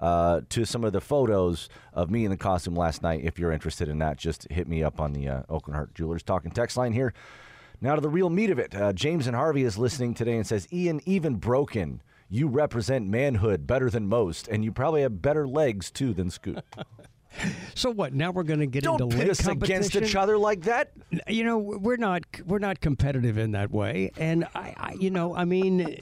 uh, 0.00 0.42
to 0.50 0.64
some 0.64 0.84
of 0.84 0.92
the 0.92 1.00
photos 1.00 1.68
of 1.92 2.08
me 2.08 2.24
in 2.24 2.30
the 2.30 2.36
costume 2.36 2.76
last 2.76 3.02
night. 3.02 3.22
If 3.24 3.36
you're 3.36 3.50
interested 3.50 3.88
in 3.88 3.98
that, 3.98 4.16
just 4.16 4.46
hit 4.48 4.68
me 4.68 4.84
up 4.84 5.00
on 5.00 5.12
the 5.12 5.28
uh, 5.28 5.42
Aucoin 5.50 5.74
Hart 5.74 5.92
Jewelers 5.92 6.22
Talking 6.22 6.52
text 6.52 6.76
line 6.76 6.92
here. 6.92 7.12
Now 7.80 7.94
to 7.94 8.00
the 8.00 8.08
real 8.08 8.30
meat 8.30 8.50
of 8.50 8.58
it. 8.58 8.74
Uh, 8.74 8.92
James 8.92 9.26
and 9.26 9.36
Harvey 9.36 9.62
is 9.64 9.76
listening 9.76 10.14
today 10.14 10.36
and 10.36 10.46
says, 10.46 10.66
Ian, 10.72 11.00
even 11.04 11.36
broken, 11.36 12.02
you 12.30 12.48
represent 12.48 13.06
manhood 13.06 13.66
better 13.66 13.90
than 13.90 14.08
most, 14.08 14.48
and 14.48 14.64
you 14.64 14.72
probably 14.72 15.02
have 15.02 15.20
better 15.20 15.46
legs 15.46 15.90
too 15.90 16.14
than 16.14 16.30
Scoot. 16.30 16.58
So 17.74 17.90
what? 17.90 18.14
Now 18.14 18.30
we're 18.30 18.44
going 18.44 18.60
to 18.60 18.66
get 18.66 18.84
Don't 18.84 19.00
into 19.00 19.16
pit 19.16 19.28
us 19.28 19.46
against 19.46 19.96
each 19.96 20.14
other 20.14 20.38
like 20.38 20.62
that. 20.62 20.92
You 21.26 21.42
know, 21.42 21.58
we're 21.58 21.96
not 21.96 22.22
we're 22.46 22.60
not 22.60 22.80
competitive 22.80 23.38
in 23.38 23.50
that 23.52 23.72
way. 23.72 24.12
And 24.16 24.44
I, 24.54 24.74
I 24.76 24.92
you 24.92 25.10
know, 25.10 25.34
I 25.34 25.44
mean, 25.44 25.98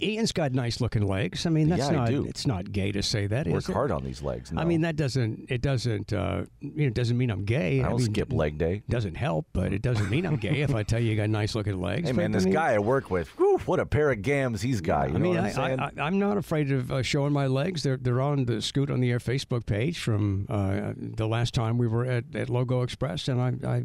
Ian's 0.00 0.30
got 0.30 0.52
nice 0.52 0.80
looking 0.80 1.06
legs. 1.06 1.44
I 1.44 1.50
mean, 1.50 1.68
that's 1.68 1.80
Yeah, 1.90 2.02
I 2.02 2.10
not 2.10 2.26
it's 2.26 2.46
not 2.46 2.70
gay 2.70 2.92
to 2.92 3.02
say 3.02 3.26
that, 3.26 3.48
Work 3.48 3.64
hard 3.66 3.90
on 3.90 4.04
these 4.04 4.22
legs. 4.22 4.52
I 4.56 4.64
mean, 4.64 4.82
that 4.82 4.94
doesn't 4.96 5.46
it 5.50 5.60
doesn't 5.60 6.12
uh, 6.12 6.44
you 6.60 6.70
know 6.82 6.86
it 6.86 6.94
doesn't 6.94 7.18
mean 7.18 7.30
I'm 7.30 7.44
gay. 7.44 7.80
I 7.80 7.88
don't 7.88 7.98
mean, 7.98 8.12
skip 8.12 8.32
leg 8.32 8.58
day. 8.58 8.82
Doesn't 8.88 9.16
help, 9.16 9.46
but 9.52 9.72
it 9.72 9.82
doesn't 9.82 10.08
mean 10.08 10.24
I'm 10.24 10.36
gay 10.36 10.60
if 10.60 10.74
I 10.74 10.82
tell 10.84 11.00
you 11.00 11.10
you 11.10 11.16
got 11.16 11.30
nice 11.30 11.54
looking 11.56 11.80
legs. 11.80 12.08
Hey 12.08 12.12
But, 12.12 12.22
man, 12.22 12.30
I 12.32 12.34
this 12.36 12.44
mean- 12.44 12.54
guy 12.54 12.74
I 12.74 12.78
work 12.78 13.10
with, 13.10 13.28
whew, 13.38 13.58
what 13.66 13.80
a 13.80 13.86
pair 13.86 14.10
of 14.12 14.22
gams 14.22 14.62
he's 14.62 14.80
got. 14.80 15.08
You 15.10 15.16
I 15.16 15.18
know 15.18 15.32
mean, 15.32 15.36
I? 15.38 15.50
I, 15.74 15.74
I, 15.86 15.90
I'm 15.98 16.18
not 16.18 16.36
afraid 16.36 16.70
of 16.70 16.92
uh, 16.92 17.02
showing 17.02 17.32
my 17.32 17.46
legs. 17.48 17.82
They're 17.82 17.96
they're 17.96 18.20
on 18.20 18.44
the 18.44 18.62
Scoot 18.62 18.90
on 18.90 19.00
the 19.00 19.10
Air 19.10 19.18
Facebook 19.18 19.66
page 19.66 19.98
from 19.98 20.46
uh, 20.48 20.92
the 20.96 21.26
last 21.26 21.54
time 21.54 21.76
we 21.76 21.88
were 21.88 22.04
at, 22.06 22.24
at 22.36 22.48
Logo 22.48 22.82
Express, 22.82 23.26
and 23.26 23.40
I, 23.40 23.68
I 23.68 23.84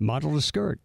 modeled 0.00 0.36
a 0.36 0.40
skirt. 0.42 0.80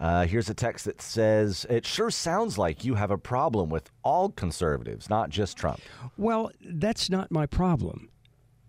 Uh, 0.00 0.26
here's 0.26 0.48
a 0.48 0.54
text 0.54 0.86
that 0.86 1.02
says, 1.02 1.66
It 1.68 1.84
sure 1.84 2.10
sounds 2.10 2.56
like 2.56 2.84
you 2.86 2.94
have 2.94 3.10
a 3.10 3.18
problem 3.18 3.68
with 3.68 3.90
all 4.02 4.30
conservatives, 4.30 5.10
not 5.10 5.28
just 5.28 5.58
Trump. 5.58 5.80
Well, 6.16 6.50
that's 6.64 7.10
not 7.10 7.30
my 7.30 7.44
problem. 7.44 8.08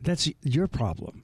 That's 0.02 0.30
your 0.42 0.68
problem. 0.68 1.24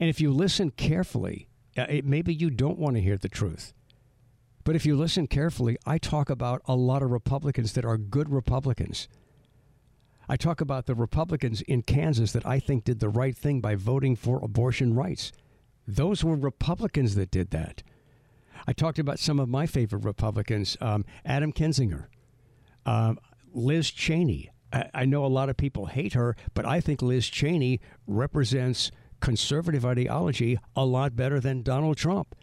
And 0.00 0.08
if 0.08 0.22
you 0.22 0.32
listen 0.32 0.70
carefully, 0.70 1.48
uh, 1.76 1.86
it, 1.88 2.06
maybe 2.06 2.32
you 2.32 2.48
don't 2.48 2.78
want 2.78 2.96
to 2.96 3.02
hear 3.02 3.18
the 3.18 3.28
truth. 3.28 3.74
But 4.64 4.74
if 4.74 4.86
you 4.86 4.96
listen 4.96 5.26
carefully, 5.26 5.76
I 5.84 5.98
talk 5.98 6.30
about 6.30 6.62
a 6.66 6.74
lot 6.74 7.02
of 7.02 7.10
Republicans 7.10 7.74
that 7.74 7.84
are 7.84 7.98
good 7.98 8.30
Republicans. 8.30 9.06
I 10.28 10.36
talk 10.36 10.62
about 10.62 10.86
the 10.86 10.94
Republicans 10.94 11.60
in 11.62 11.82
Kansas 11.82 12.32
that 12.32 12.46
I 12.46 12.58
think 12.58 12.84
did 12.84 13.00
the 13.00 13.08
right 13.08 13.36
thing 13.36 13.60
by 13.60 13.74
voting 13.74 14.16
for 14.16 14.42
abortion 14.42 14.94
rights. 14.94 15.32
Those 15.86 16.24
were 16.24 16.36
Republicans 16.36 17.16
that 17.16 17.30
did 17.30 17.50
that. 17.50 17.82
I 18.66 18.72
talked 18.72 18.98
about 18.98 19.18
some 19.18 19.40
of 19.40 19.48
my 19.48 19.66
favorite 19.66 20.04
Republicans 20.04 20.76
um, 20.80 21.04
Adam 21.24 21.52
Kinzinger, 21.52 22.06
um, 22.86 23.18
Liz 23.52 23.90
Cheney. 23.90 24.50
I, 24.72 24.90
I 24.94 25.04
know 25.04 25.24
a 25.24 25.28
lot 25.28 25.48
of 25.48 25.56
people 25.56 25.86
hate 25.86 26.14
her, 26.14 26.36
but 26.54 26.66
I 26.66 26.80
think 26.80 27.02
Liz 27.02 27.28
Cheney 27.28 27.80
represents 28.06 28.90
conservative 29.20 29.84
ideology 29.84 30.58
a 30.74 30.84
lot 30.84 31.14
better 31.14 31.40
than 31.40 31.62
Donald 31.62 31.96
Trump. 31.96 32.34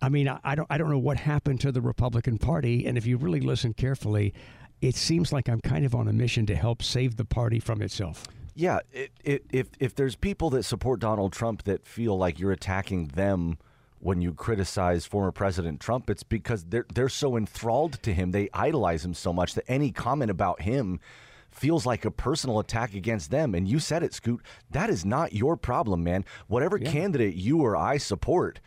I 0.00 0.08
mean, 0.08 0.28
I, 0.28 0.38
I 0.44 0.54
don't, 0.54 0.66
I 0.70 0.78
don't 0.78 0.90
know 0.90 0.98
what 0.98 1.18
happened 1.18 1.60
to 1.62 1.72
the 1.72 1.80
Republican 1.80 2.38
Party, 2.38 2.86
and 2.86 2.96
if 2.96 3.06
you 3.06 3.16
really 3.16 3.40
listen 3.40 3.74
carefully, 3.74 4.32
it 4.80 4.94
seems 4.94 5.32
like 5.32 5.48
I'm 5.48 5.60
kind 5.60 5.84
of 5.84 5.94
on 5.94 6.08
a 6.08 6.12
mission 6.12 6.46
to 6.46 6.54
help 6.54 6.82
save 6.82 7.16
the 7.16 7.24
party 7.24 7.58
from 7.58 7.82
itself. 7.82 8.24
Yeah, 8.54 8.80
it, 8.92 9.12
it, 9.24 9.44
if, 9.52 9.68
if 9.78 9.94
there's 9.94 10.16
people 10.16 10.50
that 10.50 10.64
support 10.64 11.00
Donald 11.00 11.32
Trump 11.32 11.64
that 11.64 11.86
feel 11.86 12.16
like 12.16 12.38
you're 12.38 12.52
attacking 12.52 13.08
them 13.08 13.58
when 14.00 14.20
you 14.20 14.32
criticize 14.32 15.06
former 15.06 15.32
President 15.32 15.80
Trump, 15.80 16.08
it's 16.08 16.22
because 16.22 16.64
they're, 16.64 16.86
they're 16.94 17.08
so 17.08 17.36
enthralled 17.36 18.02
to 18.02 18.14
him. 18.14 18.30
They 18.30 18.48
idolize 18.52 19.04
him 19.04 19.14
so 19.14 19.32
much 19.32 19.54
that 19.54 19.64
any 19.68 19.90
comment 19.90 20.30
about 20.30 20.62
him 20.62 21.00
feels 21.50 21.86
like 21.86 22.04
a 22.04 22.10
personal 22.10 22.58
attack 22.60 22.94
against 22.94 23.30
them. 23.30 23.54
And 23.54 23.66
you 23.66 23.78
said 23.78 24.02
it, 24.02 24.14
Scoot. 24.14 24.42
That 24.70 24.90
is 24.90 25.04
not 25.04 25.32
your 25.32 25.56
problem, 25.56 26.04
man. 26.04 26.24
Whatever 26.46 26.78
candidate 26.78 27.34
you 27.34 27.60
or 27.62 27.76
I 27.76 27.96
support, 27.96 28.60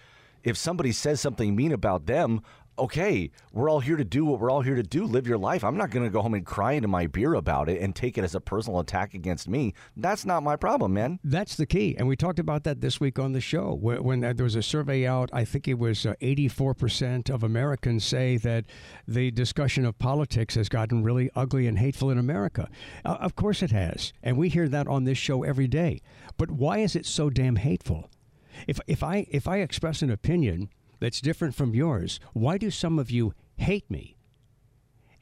if 0.44 0.58
somebody 0.58 0.92
says 0.92 1.22
something 1.22 1.56
mean 1.56 1.72
about 1.72 2.08
them, 2.08 2.42
okay, 2.82 3.30
we're 3.54 3.70
all 3.70 3.80
here 3.80 3.96
to 3.96 4.04
do 4.04 4.26
what 4.26 4.40
we're 4.40 4.50
all 4.50 4.62
here 4.62 4.74
to 4.76 4.82
do. 4.82 5.06
Live 5.06 5.28
your 5.28 5.38
life. 5.38 5.64
I'm 5.64 5.78
not 5.78 5.92
going 5.92 6.04
to 6.04 6.10
go 6.10 6.22
home 6.22 6.34
and 6.34 6.44
cry 6.44 6.74
into 6.74 6.88
my 6.88 7.06
beer 7.06 7.36
about 7.36 7.70
it 7.70 7.80
and 7.80 7.96
take 7.96 8.18
it 8.18 8.24
as 8.24 8.34
a 8.34 8.42
personal 8.42 8.80
attack 8.80 9.14
against 9.14 9.48
me. 9.48 9.76
That's 9.96 10.26
not 10.26 10.42
my 10.42 10.56
problem, 10.56 10.94
man. 10.94 11.20
That's 11.24 11.56
the 11.56 11.68
key. 11.68 11.96
And 11.98 12.08
we 12.08 12.16
talked 12.16 12.40
about 12.40 12.64
that 12.64 12.82
this 12.82 13.00
week 13.00 13.20
on 13.20 13.34
the 13.34 13.40
show 13.40 13.78
when, 13.80 14.04
when 14.04 14.20
there 14.22 14.44
was 14.44 14.56
a 14.56 14.64
survey 14.64 15.06
out. 15.06 15.30
I 15.32 15.46
think 15.46 15.68
it 15.68 15.78
was 15.78 16.08
uh, 16.08 16.16
84% 16.22 17.30
of 17.30 17.44
Americans 17.44 18.04
say 18.04 18.38
that 18.38 18.66
the 19.08 19.30
discussion 19.30 19.86
of 19.86 20.00
politics 20.00 20.56
has 20.56 20.68
gotten 20.68 21.04
really 21.04 21.30
ugly 21.36 21.68
and 21.68 21.78
hateful 21.78 22.10
in 22.10 22.18
America. 22.18 22.68
Uh, 23.06 23.18
of 23.20 23.36
course 23.36 23.62
it 23.62 23.72
has. 23.72 24.12
And 24.24 24.38
we 24.38 24.50
hear 24.50 24.68
that 24.68 24.88
on 24.88 25.04
this 25.04 25.20
show 25.20 25.44
every 25.44 25.68
day. 25.68 26.02
But 26.36 26.50
why 26.50 26.80
is 26.80 26.96
it 26.96 27.06
so 27.06 27.30
damn 27.30 27.58
hateful? 27.58 28.10
If, 28.68 28.80
if, 28.88 29.04
I, 29.04 29.28
if 29.30 29.48
I 29.48 29.58
express 29.58 30.02
an 30.02 30.10
opinion 30.10 30.70
that's 31.02 31.20
different 31.20 31.54
from 31.56 31.76
yours, 31.76 32.20
why 32.32 32.58
do 32.58 32.72
some 32.72 32.98
of 32.98 33.12
you 33.12 33.34
hate 33.58 33.92
me? 33.92 34.16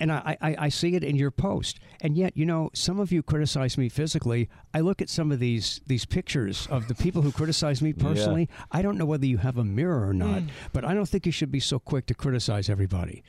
And 0.01 0.13
I, 0.13 0.37
I, 0.39 0.55
I 0.59 0.69
see 0.69 0.95
it 0.95 1.03
in 1.03 1.17
your 1.17 1.31
post. 1.31 1.77
And 1.99 2.15
yet, 2.15 2.37
you 2.37 2.45
know, 2.45 2.69
some 2.73 3.01
of 3.01 3.11
you 3.11 3.21
criticize 3.21 3.77
me 3.77 3.89
physically. 3.89 4.47
I 4.73 4.79
look 4.79 5.01
at 5.01 5.09
some 5.09 5.29
of 5.29 5.39
these 5.39 5.81
these 5.87 6.05
pictures 6.05 6.67
of 6.71 6.87
the 6.87 6.95
people 6.95 7.21
who 7.21 7.33
criticize 7.33 7.81
me 7.81 7.91
personally. 8.07 8.47
I 8.71 8.81
don't 8.81 8.97
know 8.97 9.05
whether 9.05 9.25
you 9.25 9.39
have 9.39 9.57
a 9.57 9.65
mirror 9.65 10.07
or 10.07 10.13
not, 10.13 10.43
but 10.71 10.85
I 10.85 10.93
don't 10.93 11.09
think 11.09 11.25
you 11.25 11.33
should 11.33 11.51
be 11.51 11.59
so 11.59 11.79
quick 11.79 12.05
to 12.05 12.13
criticize 12.13 12.69
everybody. 12.69 13.23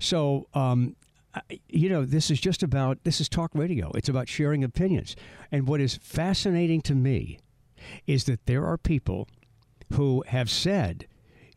So, 0.00 0.48
um, 0.54 0.96
I- 1.34 1.60
you 1.68 1.88
know, 1.88 2.04
this 2.04 2.32
is 2.32 2.40
just 2.40 2.64
about 2.64 3.04
this 3.04 3.20
is 3.20 3.28
talk 3.28 3.52
radio. 3.54 3.92
It's 3.94 4.08
about 4.08 4.28
sharing 4.28 4.64
opinions. 4.64 5.14
And 5.52 5.68
what 5.68 5.80
is 5.80 5.98
fascinating 6.02 6.80
to 6.82 6.96
me 6.96 7.38
is 8.08 8.24
that 8.24 8.46
there 8.46 8.66
are 8.66 8.76
people 8.76 9.28
who 9.92 10.24
have 10.26 10.50
said 10.50 11.06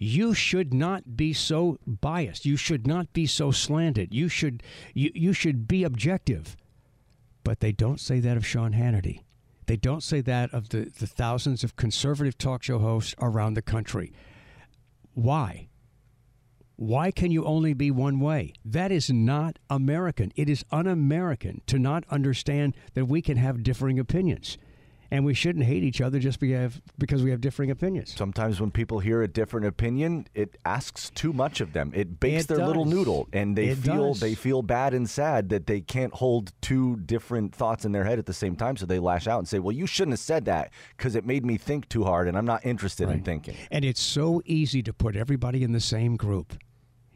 you 0.03 0.33
should 0.33 0.73
not 0.73 1.15
be 1.15 1.31
so 1.31 1.77
biased. 1.85 2.43
You 2.43 2.57
should 2.57 2.87
not 2.87 3.13
be 3.13 3.27
so 3.27 3.51
slanted. 3.51 4.11
You 4.11 4.29
should 4.29 4.63
you, 4.95 5.11
you 5.13 5.31
should 5.31 5.67
be 5.67 5.83
objective. 5.83 6.57
But 7.43 7.59
they 7.59 7.71
don't 7.71 7.99
say 7.99 8.19
that 8.19 8.35
of 8.35 8.43
Sean 8.43 8.73
Hannity. 8.73 9.21
They 9.67 9.77
don't 9.77 10.01
say 10.01 10.21
that 10.21 10.51
of 10.55 10.69
the, 10.69 10.91
the 10.97 11.05
thousands 11.05 11.63
of 11.63 11.75
conservative 11.75 12.35
talk 12.35 12.63
show 12.63 12.79
hosts 12.79 13.13
around 13.21 13.53
the 13.53 13.61
country. 13.61 14.11
Why? 15.13 15.69
Why 16.77 17.11
can 17.11 17.29
you 17.29 17.45
only 17.45 17.75
be 17.75 17.91
one 17.91 18.19
way? 18.19 18.53
That 18.65 18.91
is 18.91 19.11
not 19.11 19.59
American. 19.69 20.33
It 20.35 20.49
is 20.49 20.65
un 20.71 20.87
American 20.87 21.61
to 21.67 21.77
not 21.77 22.05
understand 22.09 22.75
that 22.95 23.05
we 23.05 23.21
can 23.21 23.37
have 23.37 23.61
differing 23.61 23.99
opinions 23.99 24.57
and 25.11 25.25
we 25.25 25.33
shouldn't 25.33 25.65
hate 25.65 25.83
each 25.83 25.99
other 25.99 26.19
just 26.19 26.39
because 26.39 27.21
we 27.21 27.29
have 27.29 27.41
differing 27.41 27.69
opinions. 27.69 28.15
Sometimes 28.15 28.61
when 28.61 28.71
people 28.71 28.99
hear 28.99 29.21
a 29.21 29.27
different 29.27 29.67
opinion, 29.67 30.25
it 30.33 30.57
asks 30.65 31.09
too 31.09 31.33
much 31.33 31.59
of 31.59 31.73
them. 31.73 31.91
It 31.93 32.19
bakes 32.19 32.45
it 32.45 32.47
their 32.47 32.57
does. 32.59 32.67
little 32.67 32.85
noodle, 32.85 33.27
and 33.33 33.57
they 33.57 33.67
it 33.67 33.77
feel 33.79 34.13
does. 34.13 34.21
they 34.21 34.33
feel 34.33 34.61
bad 34.61 34.93
and 34.93 35.09
sad 35.09 35.49
that 35.49 35.67
they 35.67 35.81
can't 35.81 36.13
hold 36.13 36.53
two 36.61 36.95
different 36.97 37.53
thoughts 37.53 37.83
in 37.83 37.91
their 37.91 38.05
head 38.05 38.19
at 38.19 38.25
the 38.25 38.33
same 38.33 38.55
time. 38.55 38.77
So 38.77 38.85
they 38.85 38.99
lash 38.99 39.27
out 39.27 39.39
and 39.39 39.47
say, 39.47 39.59
"Well, 39.59 39.73
you 39.73 39.85
shouldn't 39.85 40.13
have 40.13 40.19
said 40.19 40.45
that 40.45 40.71
because 40.95 41.15
it 41.15 41.25
made 41.25 41.45
me 41.45 41.57
think 41.57 41.89
too 41.89 42.05
hard, 42.05 42.27
and 42.27 42.37
I'm 42.37 42.45
not 42.45 42.65
interested 42.65 43.07
right. 43.07 43.17
in 43.17 43.23
thinking." 43.23 43.55
And 43.69 43.83
it's 43.83 44.01
so 44.01 44.41
easy 44.45 44.81
to 44.83 44.93
put 44.93 45.15
everybody 45.17 45.63
in 45.63 45.73
the 45.73 45.81
same 45.81 46.15
group. 46.15 46.53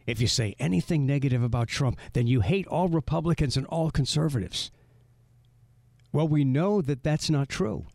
If 0.06 0.22
you 0.22 0.28
say 0.28 0.56
anything 0.60 1.06
negative 1.06 1.42
about 1.42 1.68
Trump, 1.68 2.00
then 2.14 2.28
you 2.28 2.42
hate 2.42 2.68
all 2.68 2.90
Republicans 2.90 3.58
and 3.58 3.66
all 3.68 3.90
conservatives. 3.90 4.70
Well, 6.15 6.29
we 6.29 6.45
know 6.45 6.81
that 6.81 7.03
that's 7.03 7.29
not 7.29 7.50
true. 7.50 7.88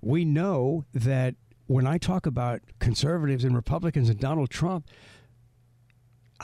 We 0.00 0.24
know 0.24 0.84
that 0.94 1.34
when 1.66 1.84
I 1.84 1.98
talk 1.98 2.26
about 2.26 2.60
conservatives 2.78 3.42
and 3.42 3.56
Republicans 3.56 4.08
and 4.08 4.20
Donald 4.20 4.50
Trump, 4.50 4.86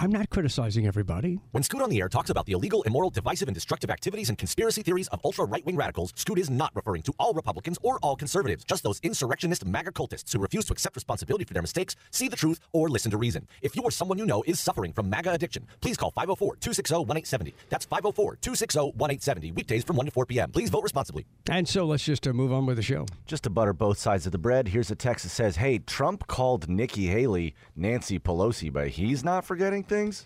I'm 0.02 0.10
not 0.10 0.30
criticizing 0.30 0.86
everybody. 0.86 1.42
When 1.50 1.62
Scoot 1.62 1.82
on 1.82 1.90
the 1.90 2.00
Air 2.00 2.08
talks 2.08 2.30
about 2.30 2.46
the 2.46 2.54
illegal, 2.54 2.80
immoral, 2.84 3.10
divisive, 3.10 3.48
and 3.48 3.54
destructive 3.54 3.90
activities 3.90 4.30
and 4.30 4.38
conspiracy 4.38 4.82
theories 4.82 5.08
of 5.08 5.20
ultra 5.26 5.44
right 5.44 5.62
wing 5.66 5.76
radicals, 5.76 6.14
Scoot 6.16 6.38
is 6.38 6.48
not 6.48 6.70
referring 6.74 7.02
to 7.02 7.12
all 7.18 7.34
Republicans 7.34 7.76
or 7.82 7.98
all 7.98 8.16
conservatives, 8.16 8.64
just 8.64 8.82
those 8.82 8.98
insurrectionist 9.02 9.66
MAGA 9.66 9.92
cultists 9.92 10.32
who 10.32 10.38
refuse 10.38 10.64
to 10.64 10.72
accept 10.72 10.96
responsibility 10.96 11.44
for 11.44 11.52
their 11.52 11.60
mistakes, 11.60 11.96
see 12.12 12.28
the 12.28 12.36
truth, 12.36 12.60
or 12.72 12.88
listen 12.88 13.10
to 13.10 13.18
reason. 13.18 13.46
If 13.60 13.76
you 13.76 13.82
or 13.82 13.90
someone 13.90 14.16
you 14.16 14.24
know 14.24 14.42
is 14.46 14.58
suffering 14.58 14.94
from 14.94 15.10
MAGA 15.10 15.32
addiction, 15.32 15.66
please 15.82 15.98
call 15.98 16.12
504 16.12 16.56
260 16.56 16.94
1870. 16.94 17.54
That's 17.68 17.84
504 17.84 18.36
260 18.36 18.78
1870, 18.78 19.52
weekdays 19.52 19.84
from 19.84 19.96
1 19.96 20.06
to 20.06 20.12
4 20.12 20.24
p.m. 20.24 20.50
Please 20.50 20.70
vote 20.70 20.82
responsibly. 20.82 21.26
And 21.50 21.68
so 21.68 21.84
let's 21.84 22.04
just 22.04 22.26
uh, 22.26 22.32
move 22.32 22.54
on 22.54 22.64
with 22.64 22.78
the 22.78 22.82
show. 22.82 23.04
Just 23.26 23.42
to 23.42 23.50
butter 23.50 23.74
both 23.74 23.98
sides 23.98 24.24
of 24.24 24.32
the 24.32 24.38
bread, 24.38 24.68
here's 24.68 24.90
a 24.90 24.96
text 24.96 25.24
that 25.24 25.30
says, 25.30 25.56
Hey, 25.56 25.78
Trump 25.78 26.26
called 26.26 26.70
Nikki 26.70 27.08
Haley 27.08 27.54
Nancy 27.76 28.18
Pelosi, 28.18 28.72
but 28.72 28.88
he's 28.88 29.22
not 29.22 29.44
forgetting 29.44 29.84
things? 29.90 30.24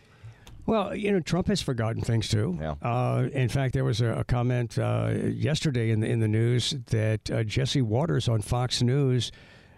Well, 0.66 0.94
you 0.94 1.12
know, 1.12 1.20
Trump 1.20 1.48
has 1.48 1.60
forgotten 1.60 2.02
things 2.02 2.28
too. 2.28 2.56
Yeah. 2.60 2.74
Uh, 2.80 3.28
in 3.32 3.48
fact, 3.48 3.74
there 3.74 3.84
was 3.84 4.00
a, 4.00 4.20
a 4.20 4.24
comment 4.24 4.78
uh, 4.78 5.12
yesterday 5.24 5.90
in 5.90 6.00
the 6.00 6.08
in 6.08 6.20
the 6.20 6.28
news 6.28 6.74
that 6.86 7.30
uh, 7.30 7.42
Jesse 7.44 7.82
Watters 7.82 8.28
on 8.28 8.40
Fox 8.40 8.82
News. 8.82 9.32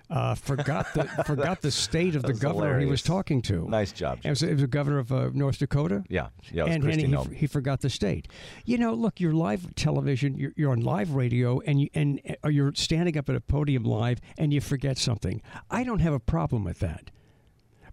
Uh, 0.08 0.36
forgot 0.36 0.86
the 0.94 1.02
forgot 1.26 1.60
the 1.62 1.70
state 1.72 2.14
of 2.14 2.22
the 2.22 2.32
governor 2.32 2.66
hilarious. 2.66 2.84
he 2.84 2.90
was 2.92 3.02
talking 3.02 3.42
to. 3.42 3.68
Nice 3.68 3.90
job. 3.90 4.20
It 4.22 4.30
was, 4.30 4.40
it 4.44 4.52
was, 4.52 4.60
the 4.60 4.68
governor 4.68 5.00
of 5.00 5.10
uh, 5.10 5.30
North 5.34 5.58
Dakota. 5.58 6.04
Yeah, 6.08 6.28
yeah. 6.52 6.66
and, 6.66 6.84
and 6.84 7.00
he, 7.00 7.34
he, 7.34 7.46
forgot 7.48 7.80
the 7.80 7.90
state. 7.90 8.28
You 8.64 8.78
know, 8.78 8.94
look, 8.94 9.18
you're 9.18 9.34
live 9.34 9.74
television, 9.74 10.38
you're, 10.38 10.52
you're 10.54 10.70
on 10.70 10.82
live 10.82 11.14
radio, 11.14 11.58
and 11.66 11.80
you, 11.80 11.88
and 11.92 12.20
or 12.44 12.52
you're 12.52 12.72
standing 12.76 13.18
up 13.18 13.28
at 13.28 13.34
a 13.34 13.40
podium 13.40 13.82
live, 13.82 14.20
and 14.38 14.54
you 14.54 14.60
forget 14.60 14.96
something. 14.96 15.42
I 15.72 15.82
don't 15.82 15.98
have 15.98 16.12
a 16.12 16.20
problem 16.20 16.62
with 16.62 16.78
that. 16.78 17.10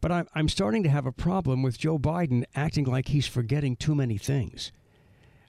But 0.03 0.11
I'm, 0.11 0.27
I'm 0.35 0.49
starting 0.49 0.83
to 0.83 0.89
have 0.89 1.05
a 1.05 1.13
problem 1.13 1.63
with 1.63 1.79
Joe 1.79 1.97
Biden 1.97 2.43
acting 2.53 2.83
like 2.83 3.07
he's 3.07 3.25
forgetting 3.25 3.77
too 3.77 3.95
many 3.95 4.17
things. 4.17 4.73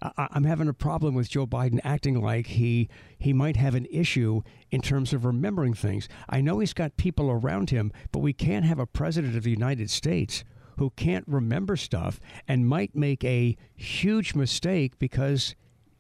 I, 0.01 0.29
I'm 0.31 0.45
having 0.45 0.69
a 0.69 0.73
problem 0.73 1.17
with 1.17 1.29
Joe 1.29 1.45
Biden 1.45 1.81
acting 1.83 2.23
like 2.23 2.47
he 2.47 2.89
he 3.19 3.33
might 3.33 3.57
have 3.57 3.75
an 3.75 3.89
issue 3.91 4.43
in 4.71 4.81
terms 4.81 5.13
of 5.13 5.25
remembering 5.25 5.75
things. 5.75 6.09
I 6.29 6.41
know 6.41 6.61
he's 6.61 6.73
got 6.73 6.97
people 6.97 7.33
around 7.33 7.71
him, 7.71 7.91
but 8.13 8.21
we 8.21 8.33
can't 8.33 8.65
have 8.65 8.79
a 8.79 8.87
president 8.87 9.35
of 9.35 9.43
the 9.43 9.51
United 9.51 9.91
States 9.91 10.45
who 10.79 10.91
can't 10.91 11.27
remember 11.27 11.75
stuff 11.75 12.21
and 12.47 12.69
might 12.69 12.95
make 12.95 13.25
a 13.25 13.57
huge 13.75 14.37
mistake 14.37 15.01
because 15.01 15.57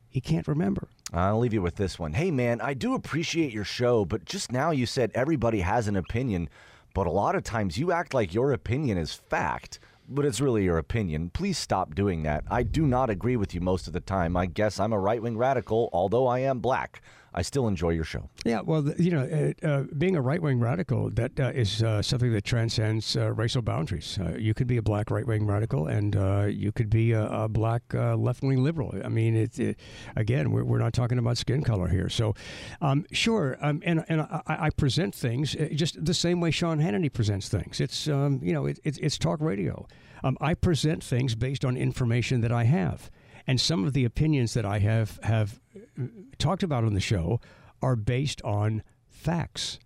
he 0.08 0.20
can't 0.20 0.46
remember. 0.46 0.86
I'll 1.12 1.40
leave 1.40 1.54
you 1.54 1.62
with 1.62 1.74
this 1.74 1.98
one. 1.98 2.12
Hey, 2.12 2.30
man, 2.30 2.60
I 2.60 2.74
do 2.74 2.94
appreciate 2.94 3.52
your 3.52 3.64
show, 3.64 4.04
but 4.04 4.24
just 4.24 4.52
now 4.52 4.70
you 4.70 4.86
said 4.86 5.10
everybody 5.12 5.62
has 5.62 5.88
an 5.88 5.96
opinion. 5.96 6.48
But 6.94 7.08
a 7.08 7.10
lot 7.10 7.34
of 7.34 7.42
times 7.42 7.76
you 7.76 7.90
act 7.90 8.14
like 8.14 8.32
your 8.32 8.52
opinion 8.52 8.98
is 8.98 9.12
fact, 9.12 9.80
but 10.08 10.24
it's 10.24 10.40
really 10.40 10.62
your 10.62 10.78
opinion. 10.78 11.30
Please 11.30 11.58
stop 11.58 11.96
doing 11.96 12.22
that. 12.22 12.44
I 12.48 12.62
do 12.62 12.86
not 12.86 13.10
agree 13.10 13.36
with 13.36 13.52
you 13.52 13.60
most 13.60 13.88
of 13.88 13.92
the 13.92 14.00
time. 14.00 14.36
I 14.36 14.46
guess 14.46 14.78
I'm 14.78 14.92
a 14.92 14.98
right 14.98 15.20
wing 15.20 15.36
radical, 15.36 15.90
although 15.92 16.28
I 16.28 16.38
am 16.38 16.60
black. 16.60 17.02
I 17.34 17.42
still 17.42 17.66
enjoy 17.66 17.90
your 17.90 18.04
show. 18.04 18.30
Yeah, 18.44 18.60
well, 18.60 18.88
you 18.96 19.10
know, 19.10 19.52
uh, 19.62 19.66
uh, 19.66 19.84
being 19.98 20.14
a 20.14 20.20
right 20.20 20.40
wing 20.40 20.60
radical 20.60 21.10
that 21.10 21.38
uh, 21.40 21.50
is 21.54 21.82
uh, 21.82 22.00
something 22.00 22.32
that 22.32 22.44
transcends 22.44 23.16
racial 23.16 23.60
boundaries. 23.60 24.18
You 24.38 24.54
could 24.54 24.68
be 24.68 24.76
a 24.76 24.82
black 24.82 25.10
right 25.10 25.26
wing 25.26 25.44
radical, 25.46 25.88
and 25.88 26.14
you 26.54 26.70
could 26.70 26.88
be 26.88 27.12
a, 27.12 27.26
a 27.26 27.48
black 27.48 27.82
left 27.92 28.42
wing 28.42 28.62
liberal. 28.62 28.94
I 29.04 29.08
mean, 29.08 29.34
it, 29.36 29.58
it, 29.58 29.80
again, 30.14 30.52
we're, 30.52 30.64
we're 30.64 30.78
not 30.78 30.92
talking 30.92 31.18
about 31.18 31.36
skin 31.36 31.62
color 31.62 31.88
here. 31.88 32.08
So, 32.08 32.34
um, 32.80 33.04
sure, 33.10 33.56
um, 33.60 33.82
and 33.84 34.04
and 34.08 34.22
I, 34.22 34.42
I, 34.46 34.70
present 34.70 35.14
things 35.14 35.56
just 35.74 36.04
the 36.04 36.14
same 36.14 36.40
way 36.40 36.50
Sean 36.50 36.78
Hannity 36.78 37.12
presents 37.12 37.48
things. 37.48 37.80
It's 37.80 38.08
um, 38.08 38.40
you 38.42 38.52
know, 38.52 38.66
it, 38.66 38.78
it's 38.84 39.18
talk 39.18 39.40
radio. 39.40 39.86
Um, 40.22 40.36
I 40.40 40.54
present 40.54 41.02
things 41.02 41.34
based 41.34 41.64
on 41.64 41.76
information 41.76 42.40
that 42.42 42.52
I 42.52 42.64
have. 42.64 43.10
And 43.46 43.60
some 43.60 43.84
of 43.84 43.92
the 43.92 44.04
opinions 44.04 44.54
that 44.54 44.64
I 44.64 44.78
have 44.78 45.18
have 45.22 45.60
uh, 45.74 46.04
talked 46.38 46.62
about 46.62 46.84
on 46.84 46.94
the 46.94 47.00
show 47.00 47.40
are 47.82 47.96
based 47.96 48.40
on 48.42 48.82
facts. 49.08 49.78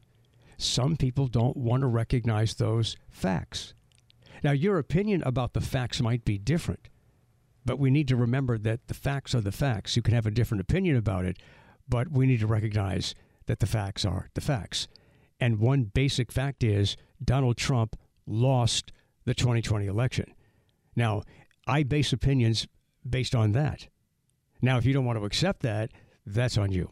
Some 0.56 0.96
people 0.96 1.26
don't 1.26 1.56
want 1.56 1.82
to 1.82 1.86
recognize 1.86 2.54
those 2.54 2.96
facts. 3.08 3.74
Now, 4.42 4.52
your 4.52 4.78
opinion 4.78 5.22
about 5.24 5.52
the 5.52 5.60
facts 5.60 6.00
might 6.00 6.24
be 6.24 6.38
different, 6.38 6.88
but 7.64 7.78
we 7.78 7.90
need 7.90 8.08
to 8.08 8.16
remember 8.16 8.58
that 8.58 8.86
the 8.86 8.94
facts 8.94 9.34
are 9.34 9.40
the 9.40 9.52
facts. 9.52 9.96
You 9.96 10.02
can 10.02 10.14
have 10.14 10.26
a 10.26 10.30
different 10.30 10.60
opinion 10.60 10.96
about 10.96 11.24
it, 11.24 11.38
but 11.88 12.10
we 12.10 12.26
need 12.26 12.40
to 12.40 12.46
recognize 12.46 13.14
that 13.46 13.58
the 13.58 13.66
facts 13.66 14.04
are 14.04 14.28
the 14.34 14.40
facts. 14.40 14.86
And 15.40 15.58
one 15.58 15.84
basic 15.84 16.30
fact 16.30 16.62
is 16.62 16.96
Donald 17.22 17.56
Trump 17.56 17.96
lost 18.26 18.92
the 19.24 19.34
2020 19.34 19.86
election. 19.86 20.34
Now, 20.94 21.22
I 21.66 21.82
base 21.82 22.12
opinions 22.12 22.66
based 23.08 23.34
on 23.34 23.52
that. 23.52 23.88
Now, 24.60 24.78
if 24.78 24.84
you 24.84 24.92
don't 24.92 25.04
want 25.04 25.18
to 25.18 25.24
accept 25.24 25.60
that, 25.60 25.90
that's 26.26 26.58
on 26.58 26.72
you. 26.72 26.90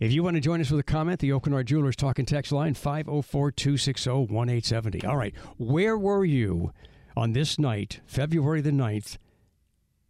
If 0.00 0.12
you 0.12 0.22
want 0.22 0.36
to 0.36 0.40
join 0.40 0.60
us 0.60 0.70
with 0.70 0.80
a 0.80 0.84
comment, 0.84 1.20
the 1.20 1.30
Aucoin 1.30 1.52
Hart 1.52 1.66
Jewelers 1.66 1.96
Talking 1.96 2.26
Text 2.26 2.52
line 2.52 2.74
504 2.74 3.50
260 3.52 4.10
1870. 4.10 5.04
All 5.04 5.16
right, 5.16 5.34
where 5.58 5.98
were 5.98 6.24
you 6.24 6.72
on 7.16 7.32
this 7.32 7.58
night, 7.58 8.00
February 8.06 8.60
the 8.60 8.70
9th, 8.70 9.18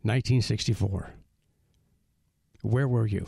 1964? 0.03 1.15
Where 2.63 2.89
were 2.89 3.07
you? 3.07 3.27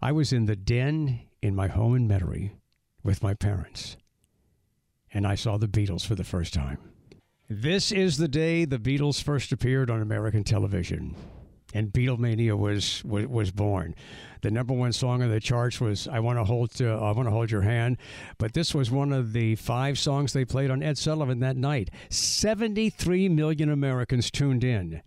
I 0.00 0.12
was 0.12 0.32
in 0.32 0.46
the 0.46 0.56
den 0.56 1.20
in 1.42 1.54
my 1.54 1.68
home 1.68 1.94
in 1.94 2.08
Metairie 2.08 2.52
with 3.02 3.22
my 3.22 3.34
parents, 3.34 3.96
and 5.12 5.26
I 5.26 5.34
saw 5.34 5.56
the 5.56 5.68
Beatles 5.68 6.06
for 6.06 6.14
the 6.14 6.24
first 6.24 6.54
time. 6.54 6.78
This 7.50 7.92
is 7.92 8.18
the 8.18 8.28
day 8.28 8.66
the 8.66 8.78
Beatles 8.78 9.22
first 9.22 9.52
appeared 9.52 9.88
on 9.88 10.02
American 10.02 10.44
television, 10.44 11.14
and 11.72 11.90
Beatlemania 11.90 12.54
was, 12.54 13.02
was 13.06 13.26
was 13.26 13.50
born. 13.50 13.94
The 14.42 14.50
number 14.50 14.74
one 14.74 14.92
song 14.92 15.22
on 15.22 15.30
the 15.30 15.40
charts 15.40 15.80
was 15.80 16.06
"I 16.06 16.20
Want 16.20 16.38
to 16.38 16.44
Hold 16.44 16.72
uh, 16.82 16.98
I 17.00 17.12
Want 17.12 17.26
to 17.26 17.30
Hold 17.30 17.50
Your 17.50 17.62
Hand," 17.62 17.96
but 18.36 18.52
this 18.52 18.74
was 18.74 18.90
one 18.90 19.14
of 19.14 19.32
the 19.32 19.54
five 19.54 19.98
songs 19.98 20.34
they 20.34 20.44
played 20.44 20.70
on 20.70 20.82
Ed 20.82 20.98
Sullivan 20.98 21.40
that 21.40 21.56
night. 21.56 21.88
Seventy-three 22.10 23.30
million 23.30 23.70
Americans 23.70 24.30
tuned 24.30 24.62
in. 24.62 25.00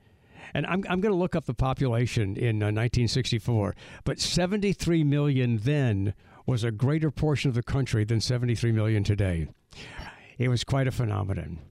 And 0.55 0.65
I'm, 0.65 0.83
I'm 0.89 0.99
going 0.99 1.13
to 1.13 1.19
look 1.19 1.35
up 1.35 1.45
the 1.45 1.53
population 1.53 2.35
in 2.35 2.61
uh, 2.61 2.73
1964, 2.73 3.73
but 4.03 4.19
73 4.19 5.01
million 5.05 5.57
then 5.59 6.13
was 6.45 6.65
a 6.65 6.71
greater 6.71 7.09
portion 7.09 7.47
of 7.47 7.55
the 7.55 7.63
country 7.63 8.03
than 8.03 8.19
73 8.19 8.73
million 8.73 9.05
today. 9.05 9.47
It 10.37 10.49
was 10.49 10.65
quite 10.65 10.87
a 10.87 10.91
phenomenon. 10.91 11.70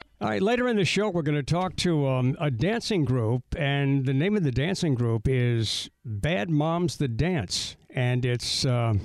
All 0.21 0.29
right, 0.29 0.39
later 0.39 0.67
in 0.67 0.75
the 0.75 0.85
show, 0.85 1.09
we're 1.09 1.23
going 1.23 1.33
to 1.33 1.41
talk 1.41 1.75
to 1.77 2.07
um, 2.07 2.37
a 2.39 2.51
dancing 2.51 3.05
group, 3.05 3.41
and 3.57 4.05
the 4.05 4.13
name 4.13 4.37
of 4.37 4.43
the 4.43 4.51
dancing 4.51 4.93
group 4.93 5.27
is 5.27 5.89
Bad 6.05 6.47
Moms 6.47 6.97
the 6.97 7.07
Dance, 7.07 7.75
and 7.89 8.23
it's. 8.23 8.63
Uh, 8.63 8.93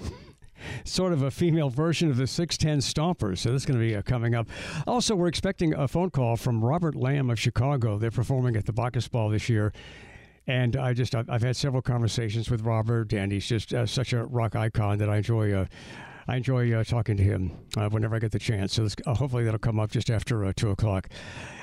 sort 0.85 1.13
of 1.13 1.23
a 1.23 1.31
female 1.31 1.69
version 1.69 2.11
of 2.11 2.17
the 2.17 2.27
610 2.27 2.81
Stompers. 2.81 3.39
So 3.39 3.53
that's 3.53 3.65
going 3.65 3.79
to 3.79 3.87
be 3.87 3.95
uh, 3.95 4.03
coming 4.03 4.35
up. 4.35 4.49
Also, 4.87 5.15
we're 5.15 5.29
expecting 5.29 5.75
a 5.75 5.87
phone 5.87 6.11
call 6.11 6.37
from 6.37 6.65
Robert 6.65 6.95
Lamm 6.95 7.31
of 7.31 7.39
Chicago. 7.39 7.99
They're 7.99 8.11
performing 8.11 8.57
at 8.57 8.65
the 8.65 8.73
Bacchus 8.73 9.07
Ball 9.07 9.29
this 9.29 9.49
year. 9.49 9.73
And 10.47 10.77
I 10.77 10.93
just, 10.93 11.15
I've, 11.15 11.29
I've 11.29 11.43
had 11.43 11.57
several 11.57 11.83
conversations 11.83 12.51
with 12.51 12.63
Robert, 12.63 13.13
and 13.13 13.31
he's 13.31 13.47
just 13.47 13.75
uh, 13.75 13.85
such 13.85 14.13
a 14.13 14.25
rock 14.25 14.57
icon 14.57 14.99
that 14.99 15.11
I 15.11 15.19
enjoy 15.19 15.53
uh, 15.53 15.67
I 16.29 16.37
enjoy 16.37 16.73
uh, 16.73 16.83
talking 16.83 17.17
to 17.17 17.23
him 17.23 17.53
uh, 17.77 17.89
whenever 17.89 18.17
I 18.17 18.19
get 18.19 18.33
the 18.33 18.39
chance. 18.39 18.75
So 18.75 18.89
uh, 19.07 19.15
hopefully 19.15 19.45
that'll 19.45 19.61
come 19.61 19.79
up 19.79 19.91
just 19.93 20.11
after 20.11 20.45
uh, 20.45 20.53
2 20.57 20.71
o'clock. 20.71 21.09